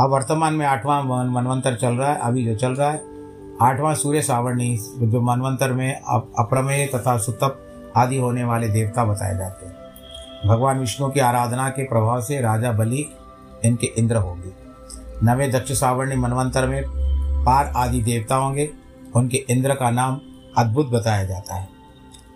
अब 0.00 0.10
वर्तमान 0.10 0.54
में 0.54 0.66
आठवां 0.66 1.30
मनवंतर 1.30 1.76
चल 1.76 1.94
रहा 1.94 2.12
है, 2.12 2.18
अभी 2.18 2.44
जो 2.44 2.54
चल 2.54 2.72
रहा 2.72 2.90
है, 2.90 3.02
आठवां 3.62 3.94
सूर्य 3.94 4.22
सावरणी, 4.22 4.76
जो 4.98 5.20
मनवंतर 5.20 5.72
में 5.72 6.00
अप्रमेय 6.38 6.86
तथा 6.86 7.18
सुतप 7.18 7.58
आदि 7.96 8.18
होने 8.18 8.44
वाले 8.44 8.68
देवता 8.68 9.04
बताए 9.04 9.38
जाते 9.38 9.66
हैं। 9.66 9.76
भगवान 10.46 10.78
विष्णु 10.78 11.08
की 11.08 11.20
आराधना 11.20 11.68
के 11.68 11.84
प्रभाव 11.84 12.20
से 12.20 12.40
राजा 12.40 12.72
बलि 12.72 13.06
इनके 13.64 13.86
इंद्र 13.86 14.16
होंगे। 14.16 14.61
नवे 15.24 15.48
दक्ष 15.48 15.72
सावरणी 15.72 16.16
मनवंतर 16.16 16.66
में 16.66 16.82
पार 17.44 17.72
आदि 17.76 18.02
देवता 18.02 18.36
होंगे। 18.36 18.70
उनके 19.16 19.36
इंद्र 19.50 19.74
का 19.74 19.90
नाम 19.90 20.20
अद्भुत 20.58 20.88
बताया 20.88 21.24
जाता 21.24 21.54
है। 21.54 21.68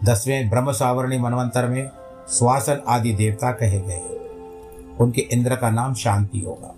दसवें 0.04 0.50
ब्रह्म 0.50 0.72
सावरणी 0.72 1.18
मनवंतर 1.18 1.68
में 1.68 1.90
स्वासन 2.28 2.80
आदि 2.88 3.12
देवता 3.12 3.52
कहे 3.52 3.80
गए 3.80 3.92
हैं। 3.92 4.96
उनके 5.00 5.20
इंद्र 5.20 5.56
का 5.56 5.70
नाम 5.70 5.94
शांति 5.94 6.38
होगा। 6.38 6.74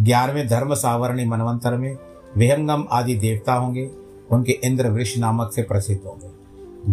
ग्यारहवें 0.00 0.48
धर्म 0.48 0.74
सावरणी 0.74 1.24
मनवंतर 1.24 1.76
में 1.76 1.96
विहंगम 2.36 2.84
आदि 2.92 3.14
देवता 3.14 3.52
होंगे। 3.52 3.90
उनके 4.30 4.52
इंद्र 4.52 4.88
वृक्ष 4.88 5.18
नामक 5.18 5.52
से 5.54 5.62
प्रसिद्ध 5.62 6.02
होंगे। 6.06 6.30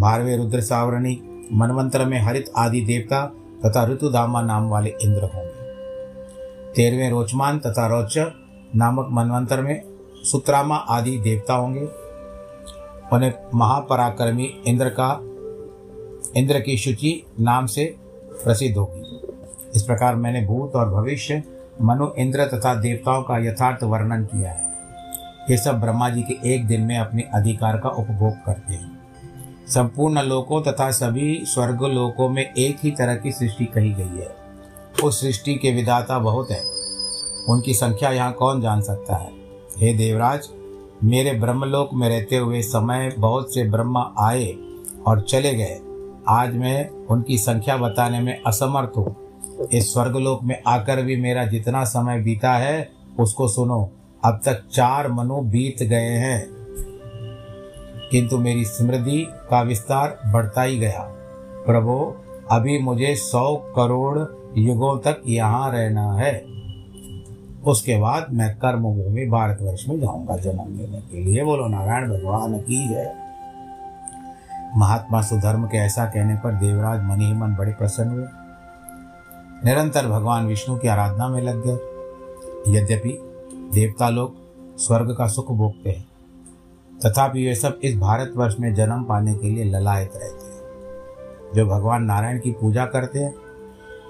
बारहवें 0.00 0.36
रुद्र 0.36 0.60
सावरणी 0.60 1.46
मनवंतर 1.52 2.04
में 2.04 2.20
हरित 2.20 2.52
आदि 2.56 2.80
देवता 2.80 3.26
तथा 3.66 3.86
ऋतुदामा 3.86 4.42
नाम 4.42 4.68
वाले 4.68 4.90
इंद्र 4.90 5.22
होंगे। 5.22 5.60
तेरहवें 6.74 7.10
रोचमान 7.10 7.58
तथा 7.58 7.86
रोच 7.86 8.18
नामक 8.76 9.08
मनवंतर 9.10 9.60
में 9.60 9.82
सुत्रामा 10.24 10.76
आदि 10.76 11.18
देवता 11.18 11.54
होंगे। 11.54 11.88
उन्हें 13.12 13.34
महापराक्रमी 13.54 14.44
इंद्र 14.66 14.88
का, 14.88 15.20
इंद्र 16.40 16.60
की 16.60 16.76
शुचि 16.76 17.26
नाम 17.40 17.66
से 17.66 17.96
प्रसिद्ध 18.44 18.76
होगी। 18.76 19.20
इस 19.74 19.82
प्रकार 19.82 20.16
मैंने 20.16 20.46
भूत 20.46 20.76
और 20.76 20.90
भविष्य, 20.90 21.42
मनु, 21.82 22.08
इंद्र 22.18 22.44
तथा 22.44 22.74
देवताओं 22.74 23.22
का 23.22 23.38
यथार्थ 23.38 23.82
वर्णन 23.82 24.24
किया 24.24 24.50
है। 24.50 24.70
ये 25.50 25.56
सब 25.56 25.80
ब्रह्मा 25.80 26.10
जी 26.10 26.22
के 26.22 26.54
एक 26.54 26.66
दिन 26.66 26.80
में 26.80 26.98
अपने 26.98 27.22
अधिकार 27.22 27.78
का 27.78 27.88
उपभोग 27.88 28.32
करते 28.46 28.72
हैं। 28.72 29.00
संपूर्ण 29.68 30.22
लोकों 30.22 30.62
तथा 30.62 30.90
सभी 30.90 31.40
स्वर्ग 31.44 31.82
लोकों 31.82 32.28
में 32.28 32.54
एक 32.54 32.78
ही 32.82 32.90
तरह 32.90 33.16
की 33.16 33.32
सृष्टि 33.32 33.64
कही 33.64 33.92
गई 33.92 34.18
है। 34.18 34.36
उस 35.04 35.20
सृष्टि 35.20 35.54
के 35.54 35.72
विधाता 35.72 36.18
बहुत 36.18 36.50
है। 36.50 36.79
उनकी 37.48 37.74
संख्या 37.74 38.10
यहाँ 38.10 38.32
कौन 38.32 38.60
जान 38.60 38.80
सकता 38.80 39.16
है? 39.16 39.30
हे 39.78 39.92
देवराज, 39.92 40.48
मेरे 41.04 41.32
ब्रह्मलोक 41.32 41.90
में 41.94 42.08
रहते 42.08 42.36
हुए 42.36 42.62
समय 42.62 43.14
बहुत 43.18 43.54
से 43.54 43.70
ब्रह्मा 43.70 44.14
आए 44.18 44.56
और 45.06 45.20
चले 45.20 45.54
गए। 45.54 45.80
आज 46.28 46.56
मैं 46.56 46.90
उनकी 47.06 47.38
संख्या 47.38 47.76
बताने 47.76 48.20
में 48.20 48.42
असमर्थ 48.46 48.90
हूँ। 48.96 49.16
इस 49.72 49.92
स्वर्गलोक 49.92 50.42
में 50.42 50.62
आकर 50.66 51.02
भी 51.02 51.16
मेरा 51.16 51.44
जितना 51.44 51.84
समय 51.84 52.18
बीता 52.18 52.52
है, 52.52 52.90
उसको 53.20 53.48
सुनो। 53.48 53.90
अब 54.24 54.40
तक 54.44 54.62
चार 54.72 55.12
मनु 55.12 55.36
बीत 55.36 55.82
गए 55.82 56.08
हैं। 56.08 56.48
किंतु 58.10 58.38
मेरी 58.38 58.64
स्मृति 58.64 59.26
का 59.50 59.62
विस्तार 59.62 60.20
बढ़ता 60.32 60.62
ही 60.62 60.78
गया। 60.78 61.06
प्रभु, 61.66 62.14
अभी 62.50 62.78
मुझे 62.78 63.14
सौ 63.16 63.56
करोड़ 63.76 64.18
युगों 64.58 64.98
तक 64.98 65.22
यहाँ 65.26 65.72
रहना 65.72 66.12
है। 66.12 66.59
उसके 67.66 67.96
बाद 67.98 68.26
मैं 68.30 68.54
कर्म 68.56 68.82
भूमि 68.82 69.26
भारतवर्ष 69.26 69.84
में 69.88 70.00
जाऊँगा 70.00 70.36
जन्म 70.36 70.76
लेने 70.76 71.00
के 71.00 71.24
लिए। 71.24 71.44
बोलो, 71.44 71.66
नारायण 71.66 72.10
भगवान 72.10 72.58
की 72.58 72.76
है। 72.76 73.14
महात्मा 74.76 75.20
सुधर्म 75.22 75.66
के 75.66 75.76
ऐसा 75.76 76.04
कहने 76.04 76.36
पर 76.36 76.52
देवराज 76.52 77.02
मन 77.04 77.20
ही 77.20 77.32
मन 77.32 77.54
बड़े 77.56 77.72
प्रसन्न 77.72 78.10
हुए। 78.10 78.26
निरंतर 79.64 80.06
भगवान 80.06 80.46
विष्णु 80.46 80.76
की 80.76 80.88
आराधना 80.88 81.28
में 81.28 81.42
लग 81.42 81.62
गए। 81.66 82.76
यद्यपि 82.78 83.18
देवता 83.74 84.08
लोग 84.08 84.34
स्वर्ग 84.78 85.14
का 85.14 85.26
सुख 85.26 85.50
भोगते 85.52 85.90
हैं, 85.90 86.06
तथापि 87.06 87.46
वे 87.46 87.54
सब 87.54 87.80
इस 87.82 87.96
भारतवर्ष 87.96 88.56
में 88.60 88.74
जन्म 88.74 89.04
पाने 89.04 89.34
के 89.34 89.50
लिए 89.50 89.64
ललायत 89.64 90.12
रहते 90.16 90.46
हैं। 90.46 90.60
जो 91.54 91.66
भगवान 91.66 92.04
नारायण 92.04 92.40
की 92.40 92.50
पूजा 92.50 92.84
करते 92.86 93.18
हैं 93.18 93.34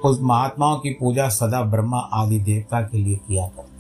उस 0.04 0.18
महात्माओं 0.22 0.76
की 0.76 0.90
पूजा 0.90 1.28
सदा 1.28 1.62
ब्रह्मा 1.62 1.98
आदि 1.98 2.40
देवता 2.40 2.80
के 2.80 2.98
लिए 2.98 3.16
किया 3.28 3.46
करते 3.46 3.70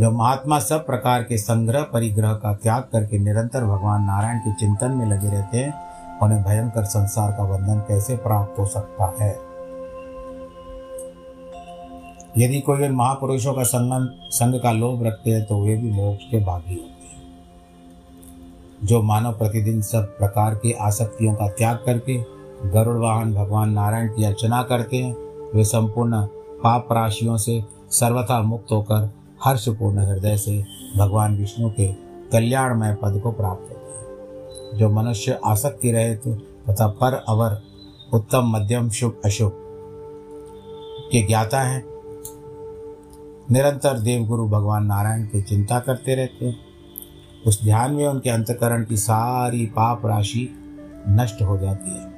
जो 0.00 0.10
महात्मा 0.10 0.58
सब 0.58 0.86
प्रकार 0.86 1.22
के 1.22 1.38
संग्रह, 1.38 1.82
परिग्रह 1.82 2.32
का 2.32 2.54
त्याग 2.54 2.82
करके 2.82 3.18
निरंतर 3.18 3.64
भगवान 3.64 4.02
नारायण 4.02 4.38
के 4.38 4.52
चिंतन 4.52 4.90
में 4.90 5.06
लगे 5.06 5.28
रहते 5.28 5.58
हैं, 5.58 5.74
उन्हें 6.18 6.42
भयंकर 6.42 6.84
संसार 6.84 7.32
का 7.32 7.44
बंधन 7.44 7.80
कैसे 7.80 8.16
प्राप्त 8.16 8.58
हो 8.58 8.66
सकता 8.66 9.14
है? 9.20 9.38
यदि 12.38 12.60
कोई 12.60 12.88
उन 12.88 12.92
महापुरुषों 12.92 13.54
का 13.54 13.62
संगम, 13.62 14.28
संग 14.30 14.60
का 14.62 14.72
लोभ 14.72 15.06
रखते 15.06 15.30
हैं 15.30 15.44
तो 15.44 15.64
वे 15.64 15.76
भी 15.76 15.90
मोक्ष 15.90 16.24
के 16.30 16.44
भागी 16.44 16.74
होते 16.74 17.16
हैं। 17.16 17.22
जो 18.84 19.02
मानव 19.02 19.32
प्रतिदिन 19.32 19.82
सब 19.82 20.18
प्रकार 20.18 20.54
की 20.54 20.72
आसक्तियों 20.72 21.34
का 21.34 21.48
त्याग 21.48 21.76
करके 21.76 22.41
गरुड़ 22.66 22.96
वाहन 22.96 23.34
भगवान 23.34 23.70
नारायण 23.70 24.08
की 24.08 24.24
अर्चना 24.24 24.62
करते 24.62 24.96
हैं। 24.96 25.16
वे 25.54 25.64
संपूर्ण 25.64 26.26
पाप 26.64 26.88
राशियों 26.92 27.36
से 27.36 27.64
सर्वथा 27.90 28.42
मुक्त 28.42 28.72
होकर 28.72 29.10
हर्षपूर्ण 29.44 29.98
हृदय 29.98 30.36
से 30.36 30.64
भगवान 30.96 31.38
विष्णु 31.38 31.70
के 31.70 31.92
कल्याणमय 32.32 32.94
पद 32.94 33.20
को 33.22 33.32
प्राप्त 33.32 33.62
होते 33.62 33.74
हैं। 33.74 34.78
जो 34.78 34.90
मनुष्य 34.90 35.40
आसक्ति 35.46 35.92
रहित 35.92 36.22
तथा 36.70 36.86
पर 36.86 37.24
अवर 37.28 37.62
उत्तम 38.12 38.42
मध्यम 38.44 38.90
शुभ 38.90 39.20
अशुभ 39.24 39.52
के 41.12 41.26
ज्ञाता 41.26 41.60
हैं, 41.60 41.84
निरंतर 43.50 43.98
देवगुरु 43.98 44.48
भगवान 44.48 44.86
नारायण 44.86 45.26
की 45.26 45.42
चिंता 45.42 45.78
करते 45.78 46.14
रहते 46.14 46.46
हैं। 46.46 46.56
उस 47.46 47.64
ध्यान 47.64 47.92
में 47.92 48.06
उनके 48.06 48.30
अंतकरण 48.30 48.84
की 48.84 48.96
सारी 48.96 49.66
पाप 49.66 50.06
राशि 50.06 50.54
नष्ट 51.08 51.42
हो 51.42 51.58
जाती 51.58 51.90
है। 51.90 52.11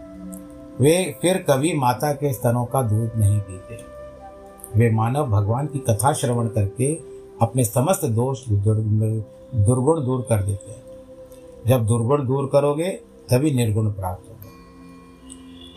वे 0.80 1.16
फिर 1.22 1.44
कभी 1.50 1.74
माता 1.74 2.12
के 2.12 2.32
स्तनों 2.32 2.64
का 2.64 2.82
दूध 2.82 3.10
नहीं 3.16 3.40
पीते। 3.40 3.78
वे 4.78 4.90
मानव 4.90 5.26
भगवान 5.26 5.66
की 5.66 5.78
कथा 5.78 6.12
श्रवण 6.12 6.48
करके 6.48 6.94
अपने 7.42 7.64
समस्त 7.64 8.04
दोष 8.04 8.48
दुर्गुण 8.48 10.06
दूर 10.06 10.26
कर 10.28 10.42
देते 10.42 10.70
हैं। 10.70 10.82
जब 11.66 11.86
दुर्गुण 11.86 12.26
दूर 12.26 12.50
करोगे, 12.52 12.88
तभी 13.30 13.50
निर्गुण 13.50 13.92
प्राप्त 13.92 14.28
होगा। 14.28 14.44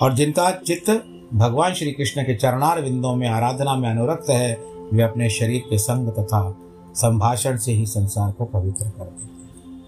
और 0.05 0.13
जिनका 0.13 0.51
चित्त 0.51 1.03
भगवान 1.33 1.73
श्री 1.73 1.91
कृष्ण 1.91 2.23
के 2.23 2.35
चरणार 2.35 2.81
बिंदों 2.81 3.15
में 3.15 3.29
आराधना 3.29 3.75
में 3.75 3.89
अनुरक्त 3.89 4.29
है, 4.29 4.63
वे 4.93 5.03
अपने 5.03 5.29
शरीर 5.29 5.63
के 5.69 5.77
संग 5.77 6.09
तथा 6.09 6.57
संभाषण 6.95 7.57
से 7.57 7.71
ही 7.71 7.85
संसार 7.85 8.31
को 8.31 8.45
पवित्र 8.45 8.89
कर 8.89 9.05
देते 9.05 9.23
हैं। 9.23 9.83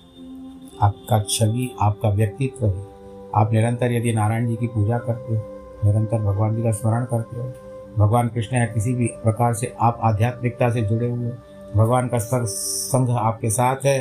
आपका 0.82 1.24
छवि, 1.30 1.76
आपका 1.82 2.10
व्यक्तित्व 2.10 2.68
है 2.68 2.89
आप 3.34 3.52
निरंतर 3.54 3.92
यदि 3.92 4.14
नारायण 4.14 4.48
जी 4.48 4.56
की 4.56 4.68
पूजा 4.68 4.98
करते 5.00 5.36
हो, 5.36 5.42
निरंतर 5.86 6.22
भगवान 6.22 6.56
जी 6.56 6.64
का 6.64 6.72
स्मरण 6.72 7.06
करते 7.06 7.38
हो, 7.38 7.52
भगवान 7.98 8.28
कृष्ण 8.28 8.58
या 8.58 8.66
किसी 8.66 8.94
भी 8.94 9.08
प्रकार 9.24 9.54
से 9.54 9.74
आप 9.82 10.00
आध्यात्मिकता 10.04 10.70
से 10.70 10.82
जुड़े 10.82 11.10
हुए 11.10 11.32
भगवान 11.76 12.08
का 12.08 12.18
संघ 12.20 13.10
आपके 13.12 13.50
साथ 13.50 13.86
है 13.86 14.00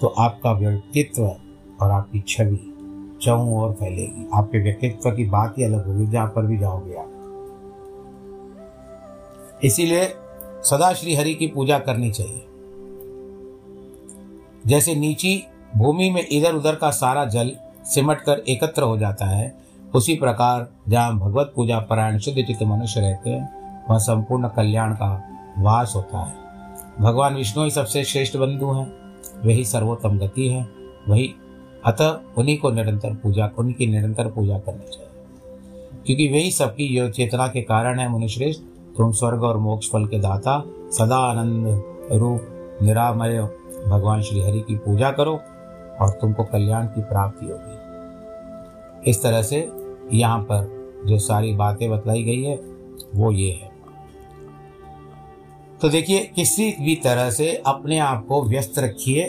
तो 0.00 0.06
आपका 0.06 0.52
व्यक्तित्व 0.52 1.22
और 1.22 1.90
आपकी 1.90 2.20
छवि 2.28 2.58
चौं 3.22 3.52
और 3.54 3.72
फैलेगी। 3.72 4.26
आपके 4.34 4.62
व्यक्तित्व 4.62 5.10
की 5.10 5.24
बात 5.24 5.54
ही 5.58 5.64
अलग 5.64 5.86
होगी, 5.86 6.06
जहाँ 6.06 6.28
पर 6.28 6.46
भी 6.46 6.58
जाओगे 6.58 6.94
आप। 6.94 7.12
इसीलिए 9.64 10.04
सदा 10.64 10.92
श्री 10.92 11.14
हरि 11.14 11.34
की 11.34 11.46
पूजा 11.46 11.78
करनी 11.78 12.10
चाहिए। 12.10 12.42
जैसे 14.66 14.94
नीची 14.94 15.42
भूमि 15.76 16.10
में 16.10 16.26
इधर 16.28 16.54
उधर 16.54 16.74
का 16.74 16.90
सारा 16.90 17.24
जल 17.26 17.50
सिमट 17.94 18.20
कर 18.20 18.38
एकत्र 18.38 18.82
हो 18.82 18.98
जाता 18.98 19.26
है। 19.26 19.56
उसी 19.94 20.14
प्रकार 20.14 20.68
जहाँ 20.88 21.18
भगवत 21.18 21.52
पूजा 21.56 21.78
परायण 21.78 22.18
शुद्ध 22.18 22.38
चित्त 22.38 22.62
मनुष्य 22.62 23.00
रहते 23.00 23.30
हैं, 23.30 23.54
वह 23.90 23.98
संपूर्ण 23.98 24.48
कल्याण 24.48 24.92
का 24.92 25.22
वास 25.58 25.92
होता 25.96 26.18
है। 26.18 26.34
भगवान 27.00 27.34
विष्णु 27.34 27.64
ही 27.64 27.70
सबसे 27.70 28.04
श्रेष्ठ 28.04 28.36
बंधु 28.36 28.72
हैं 28.72 29.06
वही 29.44 29.64
सर्वोत्तम 29.64 30.18
गति 30.18 30.48
है, 30.48 30.68
वही 31.08 31.34
अतः 31.86 32.20
उन्हीं 32.38 32.58
को 32.58 32.70
निरंतर 32.70 33.14
पूजा, 33.14 33.50
उनकी 33.58 33.86
निरंतर 33.86 34.26
पूजा 34.26 34.58
करनी 34.58 34.88
चाहिए। 34.88 35.08
क्योंकि 36.06 36.28
वही 36.28 36.50
सबकी 36.50 36.84
योग 36.84 37.10
चेतना 37.10 37.48
के 37.48 37.62
कारण 37.62 37.98
है 37.98 38.08
मुनिश्रेष्ठ, 38.08 38.60
तुम 38.96 39.12
स्वर्ग 39.12 39.42
और 39.42 39.58
मोक्ष 39.58 39.90
फल 39.90 40.06
के 40.06 40.18
दाता, 40.18 40.64
सदा 40.68 41.16
आनंद 41.16 41.82
रूप 42.12 42.46
निरामय 42.82 43.40
भगवान 43.86 44.22
श्री 44.22 44.42
हरि 44.42 44.60
की 44.60 44.76
पूजा 44.76 45.10
करो 45.10 45.40
और 46.00 46.10
तुमको 46.10 46.44
कल्याण 46.44 46.86
की 46.86 47.00
प्राप्ति 47.00 47.46
होगी। 47.46 47.75
इस 49.06 49.22
तरह 49.22 49.42
से 49.42 49.56
यहाँ 50.12 50.38
पर 50.42 51.04
जो 51.06 51.18
सारी 51.18 51.52
बातें 51.54 51.90
बतलाई 51.90 52.22
गई 52.22 52.42
है, 52.42 52.56
वो 53.14 53.32
ये 53.32 53.50
है। 53.52 53.70
तो 55.80 55.88
देखिए, 55.88 56.20
किसी 56.34 56.70
भी 56.80 56.94
तरह 56.94 57.30
से 57.30 57.62
अपने 57.66 57.98
आप 57.98 58.26
को 58.26 58.42
व्यस्त 58.44 58.78
रखिए 58.78 59.28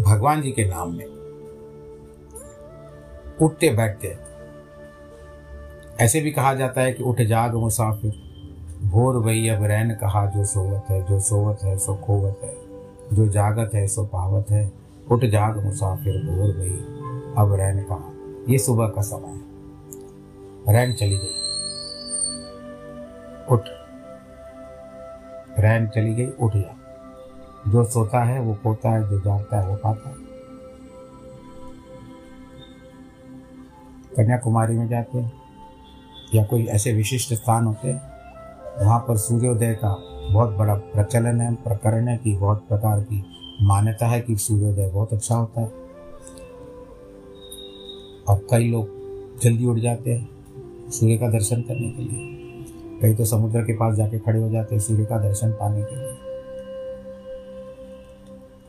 भगवान 0.00 0.42
जी 0.42 0.50
के 0.50 0.64
नाम 0.64 0.92
में। 0.92 1.06
उठते 3.42 3.70
बैठते, 3.70 4.16
ऐसे 6.04 6.20
भी 6.20 6.30
कहा 6.30 6.54
जाता 6.54 6.80
है 6.80 6.92
कि 6.92 7.02
उठ 7.02 7.20
जाग 7.20 7.54
मुसाफिर। 7.54 8.22
भोर 8.84 9.16
वही 9.16 9.48
अब 9.48 9.64
रैन 9.64 9.90
कहा, 9.90 10.26
जो 10.26 10.44
सोवत 10.44 10.90
है, 10.90 11.02
जो 11.02 11.20
सोवत 11.20 11.58
है, 11.64 11.76
सो 11.78 11.94
खोवत 11.96 12.40
है। 12.44 12.54
जो 13.12 13.28
जागत 13.28 13.74
है, 13.74 13.86
सो 13.88 14.04
पावत 14.04 14.50
है। 14.50 14.72
उठ 15.10 15.24
जाग 15.24 15.64
मुसाफिर, 15.64 16.14
भोर 16.26 16.54
गई 16.56 17.03
अब 17.38 17.52
रैन 17.54 17.78
कहा 17.82 18.12
ये 18.48 18.58
सुबह 18.58 18.86
का 18.88 19.02
समय 19.02 19.28
है। 19.28 19.54
रैन 20.72 20.92
चली 20.92 21.18
गई। 21.18 21.34
उठ। 23.50 23.60
रैन 25.58 25.88
चली 25.88 26.14
गई, 26.14 26.26
उठ 26.26 26.52
जा। 26.56 26.76
जो 27.68 27.84
सोता 27.84 28.24
है, 28.24 28.40
वो 28.40 28.54
खोता 28.54 28.90
है, 28.90 29.10
जो 29.10 29.20
जागता 29.20 29.60
है, 29.60 29.68
वो 29.68 29.76
पाता 29.76 30.08
है। 30.08 30.16
कन्याकुमारी 34.16 34.76
में 34.76 34.88
जाते 34.88 35.18
हैं, 35.18 35.32
या 36.34 36.44
कोई 36.44 36.66
ऐसे 36.66 36.92
विशिष्ट 36.92 37.34
स्थान 37.34 37.64
होते 37.64 37.88
हैं 37.88 38.14
वहाँ 38.84 38.98
पर 38.98 39.16
सूर्योदय 39.16 39.74
का 39.74 39.96
बहुत 40.32 40.50
बड़ा 40.50 40.74
प्रचलन 40.74 41.40
है, 41.40 41.54
प्रकरण 41.54 42.08
है 42.08 42.16
कि 42.16 42.36
बहुत 42.36 42.68
प्रकार 42.68 43.00
की 43.00 43.24
मान्यता 43.62 44.06
है 44.06 44.20
कि 44.20 44.36
सूर्योदय 44.36 44.90
बहुत 44.90 45.12
अच्छा 45.12 45.34
होता 45.34 45.60
है। 45.60 45.83
और 48.28 48.46
कई 48.50 48.70
लोग 48.70 49.40
जल्दी 49.42 49.66
उठ 49.66 49.78
जाते 49.78 50.12
हैं 50.12 50.90
सूर्य 50.90 51.16
का 51.16 51.28
दर्शन 51.30 51.62
करने 51.62 51.90
के 51.90 52.02
लिए। 52.02 52.32
कई 53.02 53.14
तो 53.14 53.24
समुद्र 53.24 53.62
के 53.62 53.72
पास 53.72 53.96
जाके 53.96 54.18
खड़े 54.18 54.40
हो 54.40 54.50
जाते 54.50 54.74
हैं 54.74 54.82
सूर्य 54.82 55.04
का 55.04 55.18
दर्शन 55.18 55.50
पाने 55.50 55.82
के 55.82 55.96
लिए। 55.96 56.12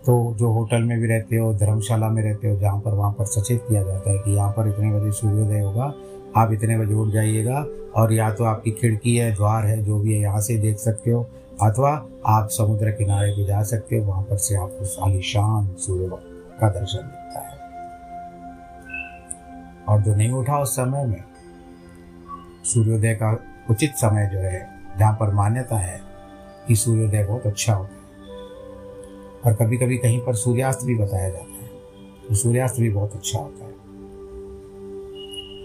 तो 0.05 0.33
जो 0.37 0.51
होटल 0.51 0.83
में 0.83 0.99
भी 0.99 1.07
रहते 1.07 1.35
हो, 1.35 1.53
धर्मशाला 1.53 2.09
में 2.09 2.21
रहते 2.23 2.49
हो, 2.49 2.59
जहाँ 2.59 2.79
पर 2.79 2.91
वहाँ 2.91 3.11
पर 3.11 3.25
सचेत 3.25 3.63
किया 3.69 3.83
जाता 3.83 4.11
है 4.11 4.17
कि 4.17 4.31
यहाँ 4.31 4.51
पर 4.51 4.67
इतने 4.67 4.91
बजे 4.93 5.11
सूर्योदय 5.11 5.59
होगा, 5.59 5.93
आप 6.35 6.53
इतने 6.53 6.77
बजे 6.77 6.93
उठ 6.93 7.09
जाइएगा 7.09 7.65
और 7.95 8.13
या 8.13 8.29
तो 8.31 8.43
आपकी 8.43 8.71
खिड़की 8.71 9.15
है, 9.17 9.33
द्वार 9.35 9.65
है, 9.65 9.83
जो 9.83 9.99
भी 9.99 10.13
है, 10.13 10.19
यहाँ 10.21 10.41
से 10.41 10.57
देख 10.57 10.77
सकते 10.77 11.11
हो, 11.11 11.25
अथवा 11.61 11.91
आप 12.25 12.47
समुद्र 12.49 12.91
किनारे 12.91 13.35
भी 13.35 13.45
जा 13.45 13.63
सकते 13.63 13.97
हो, 13.97 14.05
वहाँ 14.05 14.23
पर 14.23 14.37
से 14.37 14.55
आपको 14.55 15.05
आलिशान 15.05 15.75
सूर्य 15.79 16.09
का 16.61 16.69
दर्शन 16.69 17.11
और 19.89 20.01
जो 20.01 20.15
नहीं 20.15 20.31
उठा 20.31 20.59
उस 20.59 20.75
समय 20.75 21.05
में, 21.05 21.23
सूर्योदय 22.65 23.13
का 23.13 23.31
उचित 23.69 23.95
समय 23.95 24.29
जो 24.33 24.39
है, 24.39 24.67
जहाँ 24.99 25.13
पर 25.13 25.33
मान्यता 25.33 25.77
है 25.77 25.99
कि 26.67 26.75
सूर्योदय 26.75 27.23
बहुत 27.23 27.45
अच्छा 27.47 27.73
होता 27.73 27.93
है। 27.93 28.03
और 29.45 29.53
कभी 29.53 29.77
कभी 29.77 29.97
कहीं 29.97 30.19
पर 30.19 30.35
सूर्यास्त 30.35 30.85
भी 30.85 30.95
बताया 30.95 31.29
जाता 31.29 31.53
है 31.53 31.69
तो 32.27 32.35
सूर्यास्त 32.35 32.79
भी 32.79 32.89
बहुत 32.89 33.15
अच्छा 33.15 33.39
होता 33.39 33.65
है। 33.65 33.73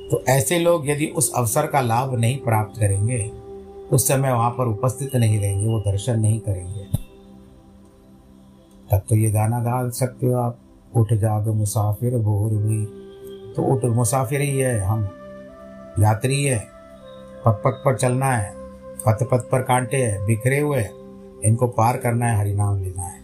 तो 0.09 0.23
ऐसे 0.29 0.59
लोग 0.59 0.89
यदि 0.89 1.07
उस 1.07 1.33
अवसर 1.37 1.67
का 1.67 1.81
लाभ 1.81 2.15
नहीं 2.15 2.39
प्राप्त 2.39 2.81
करेंगे, 2.81 3.31
उस 3.93 4.07
समय 4.09 4.33
वहाँ 4.33 4.51
पर 4.51 4.67
उपस्थित 4.67 5.17
नहीं 5.17 5.39
रहेंगे, 5.41 5.67
वो 5.67 5.79
दर्शन 5.81 6.21
नहीं 6.21 6.41
करेंगे। 6.41 6.85
तब 8.91 9.03
तो 9.09 9.17
ये 9.17 9.31
गाना 9.31 9.61
गा 9.61 9.89
सकते 9.91 10.27
हो 10.27 10.35
आप, 10.35 10.59
उठ 10.97 11.13
जाग 11.13 11.49
मुसाफिर 11.49 12.17
भोर 12.19 12.53
हुई 12.53 12.85
तो 13.57 13.63
उठ 13.63 13.85
मुसाफिर 13.85 14.41
ही 14.41 14.59
है 14.59 14.81
हम 14.81 15.09
यात्री 15.99 16.45
है 16.45 16.59
पग 17.45 17.63
पग 17.65 17.83
पर 17.85 17.97
चलना 17.97 18.27
है 18.27 18.53
पथ 19.07 19.23
पथ 19.31 19.51
पर 19.51 19.63
कांटे 19.63 19.97
हैं 19.97 20.27
बिखरे 20.27 20.61
हुए 20.61 20.83
इनको 21.45 21.67
पार 21.69 21.97
करना 21.97 22.27
है 22.27 22.39
हरिनाम 22.39 22.83
लेना 22.83 23.03
है। 23.03 23.21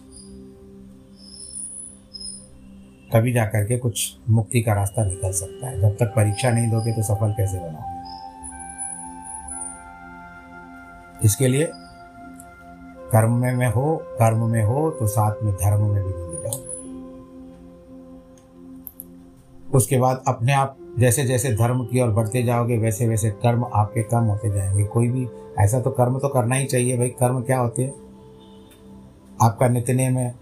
तभी 3.13 3.33
जा 3.33 3.45
करके 3.45 3.77
कुछ 3.77 4.17
मुक्ति 4.29 4.61
का 4.61 4.73
रास्ता 4.73 5.05
निकल 5.05 5.31
सकता 5.31 5.67
है। 5.67 5.81
जब 5.81 5.95
तक 5.95 6.13
परीक्षा 6.15 6.49
नहीं 6.49 6.71
दोगे 6.71 6.93
तो 6.93 7.03
सफल 7.03 7.31
कैसे 7.31 7.59
बनाओगे 7.59 7.95
इसके 11.23 11.47
लिए 11.47 11.69
कर्म 13.11 13.31
में, 13.31 13.53
में 13.55 13.67
हो 13.67 13.95
कर्म 14.19 14.49
में 14.49 14.63
हो 14.63 14.89
तो 14.91 15.07
साथ 15.07 15.43
में 15.43 15.53
धर्म 15.53 15.81
में 15.81 16.03
भी 16.03 16.13
मिल 16.13 16.41
जाओ 16.43 16.66
उसके 19.77 19.97
बाद 19.97 20.23
अपने 20.27 20.53
आप 20.53 20.77
जैसे 20.99 21.23
जैसे 21.23 21.53
धर्म 21.53 21.85
की 21.85 22.01
ओर 22.01 22.09
बढ़ते 22.09 22.43
जाओगे, 22.43 22.77
वैसे 22.77 23.07
वैसे 23.07 23.31
कर्म 23.31 23.65
आपके 23.73 24.03
कम 24.03 24.23
होते 24.23 24.49
जाएँगे। 24.49 24.83
कोई 24.83 25.09
भी 25.09 25.27
ऐसा 25.59 25.79
तो 25.79 25.91
कर्म 25.91 26.19
तो 26.19 26.27
करना 26.27 26.55
ही 26.55 26.65
चाहिए 26.65 26.97
भाई। 26.97 27.07
कर्म 27.07 27.41
क्या 27.41 27.59
होते 27.59 27.83
हैं? 27.83 27.93
आपका 29.41 29.67
नित्यने 29.67 30.09
में 30.09 30.33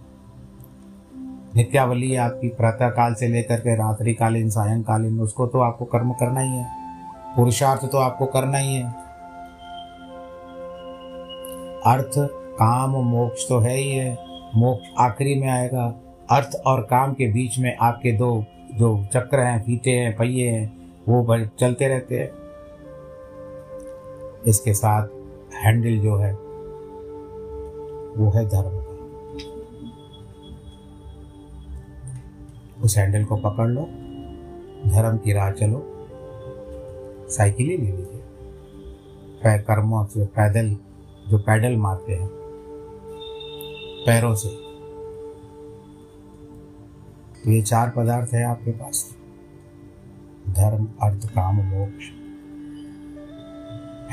नित्यावली 1.56 2.12
है 2.12 2.18
आपकी। 2.18 2.48
प्रातः 2.48 2.90
काल 2.90 3.14
से 3.14 3.28
लेकर 3.28 3.60
के 3.60 3.76
रात्रि 3.76 4.14
कालीन 4.14 4.50
सायंकालीन, 4.50 5.20
उसको 5.20 5.48
तो 5.48 5.60
आपको 5.60 5.86
कर्म 5.86 6.12
करना 6.12 6.40
ही 6.40 6.50
है। 6.50 6.68
पुरुषार्थ 7.36 7.86
तो 7.92 7.98
आपको 7.98 8.26
करना 8.26 8.58
ही 8.58 8.76
है। 8.76 8.84
अर्थ, 11.86 12.12
काम, 12.56 12.90
मोक्ष 12.90 13.50
तो 13.50 13.60
है 13.60 13.78
ही 13.78 13.92
है। 13.92 14.18
मोक्ष 14.56 14.88
आखिरी 15.00 15.36
में 15.36 15.48
आएगा। 15.48 15.94
अर्थ 16.32 16.50
और 16.66 16.82
काम 16.82 17.14
के 17.14 17.28
बीच 17.28 17.60
में 17.60 17.78
आपके 17.78 18.12
दो 18.12 18.46
जो 18.76 19.06
चक्र 19.14 19.40
हैं, 19.40 19.64
फीते 19.64 19.92
हैं, 19.92 20.16
पहिए 20.16 20.50
हैं, 20.50 20.94
वो 21.10 21.46
चलते 21.46 21.88
रहते 21.88 22.20
हैं। 22.20 22.32
इसके 24.48 24.74
साथ 24.74 25.08
हैंडल 25.54 25.98
जो 25.98 26.16
है, 26.16 26.34
वो 28.18 28.32
है 28.32 28.46
धर्म। 28.46 28.86
का 28.86 28.96
उस 32.84 32.98
हैंडल 32.98 33.24
को 33.24 33.36
पकड़ 33.36 33.68
लो, 33.68 33.82
धर्म 34.90 35.18
की 35.18 35.34
राह 35.34 35.52
चलो, 35.52 35.86
साइकिल 37.30 37.70
ही 37.70 37.78
ले 37.78 37.84
लीजिए। 37.84 38.22
पैर 39.44 39.62
कर्मों 39.62 40.06
से 40.06 40.26
पैदल, 40.26 40.78
जो 41.30 41.38
पैडल 41.38 41.76
मारते 41.76 42.14
हैं, 42.14 42.30
पैरों 44.06 44.36
से 44.36 44.65
तो 47.46 47.52
ये 47.52 47.62
चार 47.62 47.90
पदार्थ 47.90 48.34
है 48.34 48.44
आपके 48.44 48.72
पास। 48.72 49.16
धर्म, 50.50 50.88
अर्थ, 51.02 51.30
काम, 51.30 51.56
मोक्ष। 51.56 52.04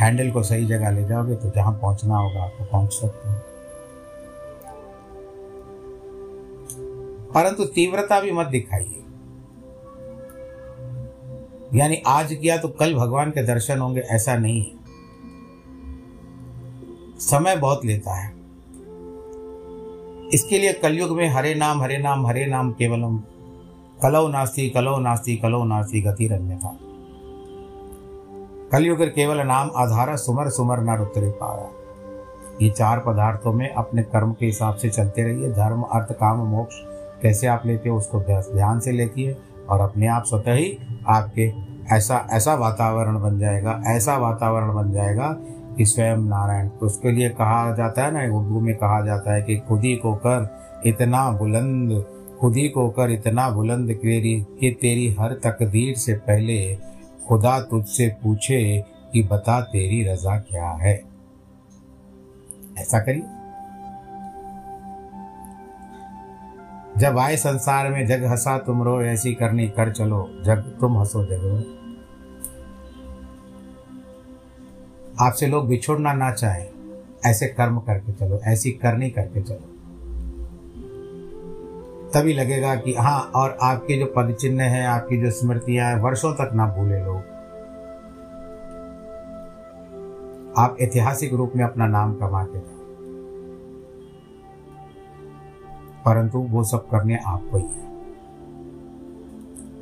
हैंडल 0.01 0.31
को 0.31 0.43
सही 0.43 0.67
जगह 0.67 0.91
ले 0.91 1.05
जाओगे 1.05 1.35
तो 1.35 1.51
जहाँ 1.51 1.73
पहुँचना 1.73 2.17
होगा 2.17 2.43
आपको 2.43 2.65
पहुँच 2.65 2.93
सकते 2.93 3.29
हैं। 3.29 3.39
परंतु 7.33 7.65
तीव्रता 7.65 8.21
भी 8.21 8.33
मत 8.33 8.47
दिखाइए। 8.47 8.99
यानी 11.75 12.03
आज 12.07 12.35
किया 12.35 12.57
तो 12.57 12.69
कल 12.69 12.95
भगवान 12.95 13.31
के 13.31 13.43
दर्शन 13.43 13.79
होंगे, 13.79 14.01
ऐसा 14.01 14.37
नहीं 14.37 14.63
है। 14.63 14.79
समय 17.19 17.57
बहुत 17.57 17.85
लेता 17.85 18.15
है। 18.15 18.42
इसके 20.33 20.59
लिए 20.59 20.73
कलयुग 20.73 21.17
में 21.17 21.29
हरे 21.29 21.55
नाम 21.55 21.83
हरे 21.83 21.99
नाम 21.99 22.27
हरे 22.27 22.47
नाम 22.47 22.71
केवलम। 22.73 23.19
कलो 24.03 24.29
नास्ती 24.29 24.69
कलो 24.71 24.99
नास्ती 24.99 25.37
कलो 25.37 25.65
नास्ती 25.65 26.01
गति 26.01 26.29
था 26.29 26.77
कलयुग 28.73 29.03
केवल 29.05 29.41
नाम 29.41 29.71
आधार, 29.77 30.17
सुमर 30.17 30.49
सुमर 30.49 30.81
न 30.81 30.99
उतरे 30.99 31.31
पाया। 31.31 31.69
ये 32.63 32.71
चार 32.71 32.99
पदार्थों 32.99 33.53
में 33.53 33.69
अपने 33.69 34.03
कर्म 34.03 34.33
के 34.33 34.47
हिसाब 34.47 34.75
से 34.75 34.89
चलते 34.89 35.23
रहिए। 35.23 35.51
धर्म, 35.53 35.83
अर्थ, 35.83 36.13
काम, 36.13 36.39
मोक्ष, 36.47 36.75
कैसे 37.23 37.47
आप 37.47 37.63
लेते 37.67 37.89
हो 37.89 37.97
उसको 37.97 38.21
ध्यान 38.55 38.81
से 38.81 38.93
लेती 38.93 39.25
है 39.25 39.37
और 39.69 39.81
अपने 39.81 40.07
आप 40.07 40.25
स्वतः 40.25 40.53
ही 40.53 40.77
आपके 41.09 41.53
ऐसा 41.93 42.27
ऐसा 42.33 42.55
वातावरण 42.55 43.21
बन 43.21 43.39
जाएगा, 43.39 43.83
ऐसा 43.87 44.17
वातावरण 44.17 44.75
बन 44.75 44.93
जाएगा 44.93 45.37
कि 45.77 45.87
स्वयं 45.87 46.17
नारायण। 46.17 46.69
तो 46.69 46.87
उसके 46.87 47.13
लिए 47.13 47.29
कहा 47.29 47.75
जाता 47.75 48.05
है 48.05 48.11
ना 48.11 48.39
उर्दू 48.39 48.61
में 48.61 48.75
कहा 48.75 49.07
जाता 49.07 49.35
है 49.35 49.43
कि 49.43 49.57
खुद 49.57 49.85
ही 49.85 49.97
को 49.97 50.15
कर 50.15 50.63
इतना 50.87 51.31
बुलंद, 51.31 52.05
खुद 52.41 52.57
ही 52.57 52.69
को 52.69 52.91
कर 52.91 53.11
इतना 53.11 53.51
बुलंद 53.51 53.95
तेरी 53.95 54.47
कि 54.61 54.79
तेरी 54.81 55.17
हर 55.21 55.33
तकदीर 55.33 55.95
से 55.95 56.15
पहले 56.15 56.79
खुदा 57.29 57.61
तुझसे 57.61 58.17
पूछे 58.23 58.85
कि 59.13 59.23
बता 59.23 59.61
तेरी 59.61 60.05
रजा 60.09 60.39
क्या 60.39 60.71
है। 60.71 61.03
ऐसा 62.79 62.99
करिए। 62.99 63.23
जब 66.99 67.19
आए 67.19 67.37
संसार 67.37 67.89
में, 67.89 68.07
जग 68.07 68.25
हंसा 68.25 68.59
तुम 68.59 68.83
रो, 68.83 69.03
ऐसी 69.03 69.35
करनी 69.35 69.69
कर 69.69 69.93
चलो। 69.93 70.31
जग 70.45 70.77
तुम 70.81 70.99
हंसो, 70.99 71.25
जग 71.25 71.33
रो। 71.33 71.82
आपसे 75.23 75.47
लोग 75.47 75.69
बिछोड़ना 75.69 76.13
ना 76.13 76.33
चाहें। 76.33 76.69
ऐसे 77.27 77.47
कर्म 77.47 77.79
करके 77.79 78.13
चलो, 78.13 78.39
ऐसी 78.39 78.71
करनी 78.71 79.11
करके 79.11 79.43
चलो। 79.43 79.69
तभी 82.15 82.33
लगेगा 82.33 82.75
कि 82.75 82.95
हाँ 82.95 83.21
और 83.21 83.59
आपके 83.63 83.99
जो 83.99 84.07
पद 84.07 84.37
चिन्ह 84.41 84.63
है, 84.63 84.87
आपकी 84.87 85.17
जो 85.17 85.31
स्मृतियाँ 85.31 85.89
हैं, 85.89 86.01
वर्षों 86.01 86.33
तक 86.33 86.51
ना 86.55 86.67
भूले 86.67 87.05
लोग। 87.05 87.23
आप 90.59 90.77
ऐतिहासिक 90.81 91.35
रूप 91.35 91.53
में 91.57 91.65
अपना 91.65 91.87
नाम 91.87 92.15
कमा 92.15 92.45
के 92.45 92.59
परंतु 96.05 96.39
वो 96.39 96.65
सब 96.65 96.89
करने 96.89 97.19
आपको 97.27 97.59
ही 97.59 97.65
है। 97.65 97.92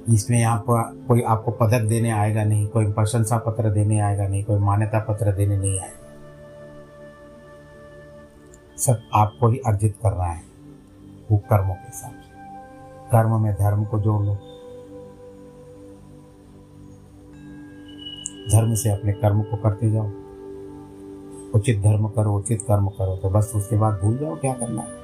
इसमें 0.08 0.38
यहाँ 0.38 0.58
पर 0.68 0.82
कोई 1.08 1.22
आपको 1.22 1.50
पदक 1.50 1.88
देने 1.88 2.10
आएगा 2.10 2.44
नहीं, 2.44 2.66
कोई 2.66 2.92
प्रशंसा 2.92 3.36
पत्र 3.38 3.70
देने 3.70 3.98
आएगा 4.00 4.28
नहीं, 4.28 4.44
कोई 4.44 4.58
मान्यता 4.58 4.98
पत्र 5.04 5.32
देने 5.32 5.56
नहीं 5.58 5.78
आएगा। 5.80 5.98
सब 8.78 9.02
आपको 9.14 9.48
ही 9.48 9.58
अर्जित 9.66 9.96
करना 10.02 10.24
है 10.24 10.42
वो 11.30 11.36
कर्मों 11.50 11.74
के 11.74 11.90
साथ 11.92 13.10
कर्म 13.12 13.40
में 13.42 13.52
धर्म 13.54 13.84
को 13.84 13.98
जोड़ 14.00 14.22
लो। 14.22 14.34
धर्म 18.52 18.74
से 18.74 18.90
अपने 18.90 19.12
कर्म 19.12 19.42
को 19.42 19.56
करते 19.56 19.90
जाओ। 19.90 20.10
उचित 21.54 21.80
धर्म 21.82 22.08
करो, 22.08 22.36
उचित 22.38 22.62
कर्म 22.62 22.88
करो 22.88 23.16
तो 23.16 23.30
बस 23.30 23.52
उसके 23.56 23.76
बाद 23.76 24.00
भूल 24.02 24.16
जाओ 24.18 24.36
क्या 24.36 24.52
करना 24.54 24.82
है। 24.82 24.99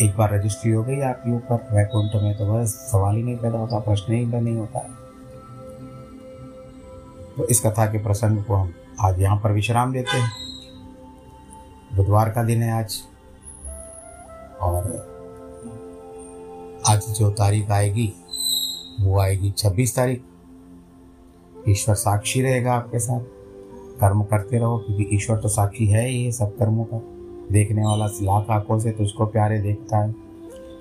एक 0.00 0.16
बार 0.16 0.34
रजिस्ट्री 0.34 0.70
हो 0.70 0.84
गई 0.84 1.00
आपके 1.00 1.36
ऊपर। 1.36 1.54
वैकुंठ 1.54 2.22
में 2.22 2.38
तो 2.38 2.54
बस 2.54 2.68
सवाल 2.68 3.16
ही 3.16 3.22
नहीं 3.22 3.36
पैदा 3.36 3.58
होता, 3.58 3.78
प्रश्न 3.78 4.12
ही 4.12 4.26
नहीं 4.26 4.56
होता। 4.56 4.78
तो 7.36 7.46
इस 7.46 7.60
कथा 7.60 7.86
के 7.86 8.02
प्रसंग 8.02 8.44
को 8.44 8.54
हम 8.54 8.74
आज 9.00 9.20
यहाँ 9.20 9.40
पर 9.40 9.52
विश्राम 9.52 9.92
देते 9.92 10.16
हैं। 10.16 10.30
बुधवार 11.96 12.30
का 12.30 12.42
दिन 12.42 12.62
है 12.62 12.72
आज। 12.72 13.02
और 14.60 15.12
आज 16.88 17.04
जो 17.08 17.30
तारीख 17.30 17.70
आएगी, 17.70 18.12
वो 19.00 19.20
आएगी 19.20 19.50
छब्बीस 19.50 19.96
तारीख। 19.96 20.22
ईश्वर 21.68 21.94
साक्षी 21.94 22.42
रहेगा 22.42 22.74
आपके 22.74 22.98
साथ। 22.98 23.20
कर्म 24.00 24.22
करते 24.22 24.58
रहो, 24.58 24.78
क्योंकि 24.78 25.08
ईश्वर 25.12 25.36
तो 25.36 25.48
साक्षी 25.48 25.86
है 25.86 26.08
ही 26.08 26.32
सब 26.32 26.58
कर्मों 26.58 26.84
का। 26.84 27.11
देखने 27.52 27.86
वाला, 27.86 28.06
लाख 28.06 28.50
आँखों 28.50 28.78
से 28.78 28.90
तुझको 28.90 29.26
प्यारे 29.26 29.58
देखता 29.60 29.98
है। 29.98 30.14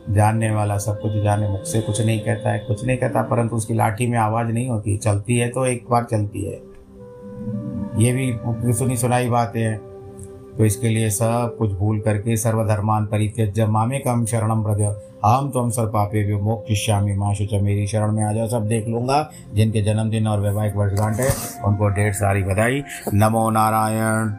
जानने 0.09 0.51
वाला 0.51 0.77
सब 0.77 0.99
कुछ 1.01 1.11
जाने 1.23 1.49
मुख 1.49 1.63
से 1.63 1.81
कुछ 1.81 2.01
नहीं 2.01 2.19
कहता 2.19 2.51
है, 2.51 2.59
कुछ 2.59 2.85
नहीं 2.85 2.97
कहता, 2.97 3.21
परंतु 3.21 3.55
उसकी 3.55 3.73
लाठी 3.73 4.07
में 4.07 4.17
आवाज़ 4.17 4.47
नहीं 4.47 4.69
होती। 4.69 4.97
चलती 4.97 5.37
है 5.37 5.49
तो 5.49 5.65
एक 5.65 5.85
बार 5.89 6.03
चलती 6.03 6.45
है। 6.45 6.59
ये 7.97 8.11
भी 8.13 8.73
सुनी 8.73 8.97
सुनाई 8.97 9.29
बातें 9.29 9.61
हैं। 9.61 9.77
तो 10.57 10.65
इसके 10.65 10.89
लिए 10.89 11.09
सब 11.09 11.55
कुछ 11.59 11.71
भूल 11.71 11.99
करके 11.99 12.35
सर्वधर्मान 12.37 13.05
परित्यज 13.05 13.59
मामे 13.59 13.99
कम 13.99 14.25
शरणम 14.25 14.63
ब्रज 14.63 14.81
हम 15.25 15.49
तो 15.49 15.59
हम 15.59 15.69
सर 15.69 15.85
पापे 15.85 16.23
भी 16.23 16.35
मोक्षिष्यामी 16.35 17.13
माँ 17.13 17.33
शुच 17.33 17.53
मेरी 17.53 17.87
शरण 17.87 18.11
में 18.11 18.23
आ 18.23 18.31
जाओ, 18.33 18.47
सब 18.47 18.67
देख 18.67 18.87
लूँगा। 18.87 19.29
जिनके 19.53 19.81
जन्मदिन 19.81 20.27
और 20.27 20.39
वैवाहिक 20.39 20.75
वर्षगांठ 20.75 21.15
है, 21.15 21.29
उनको 21.65 21.89
ढेर 21.89 22.13
सारी 22.13 22.43
बधाई। 22.43 22.83
नमो 23.13 23.49
नारायण। 23.49 24.33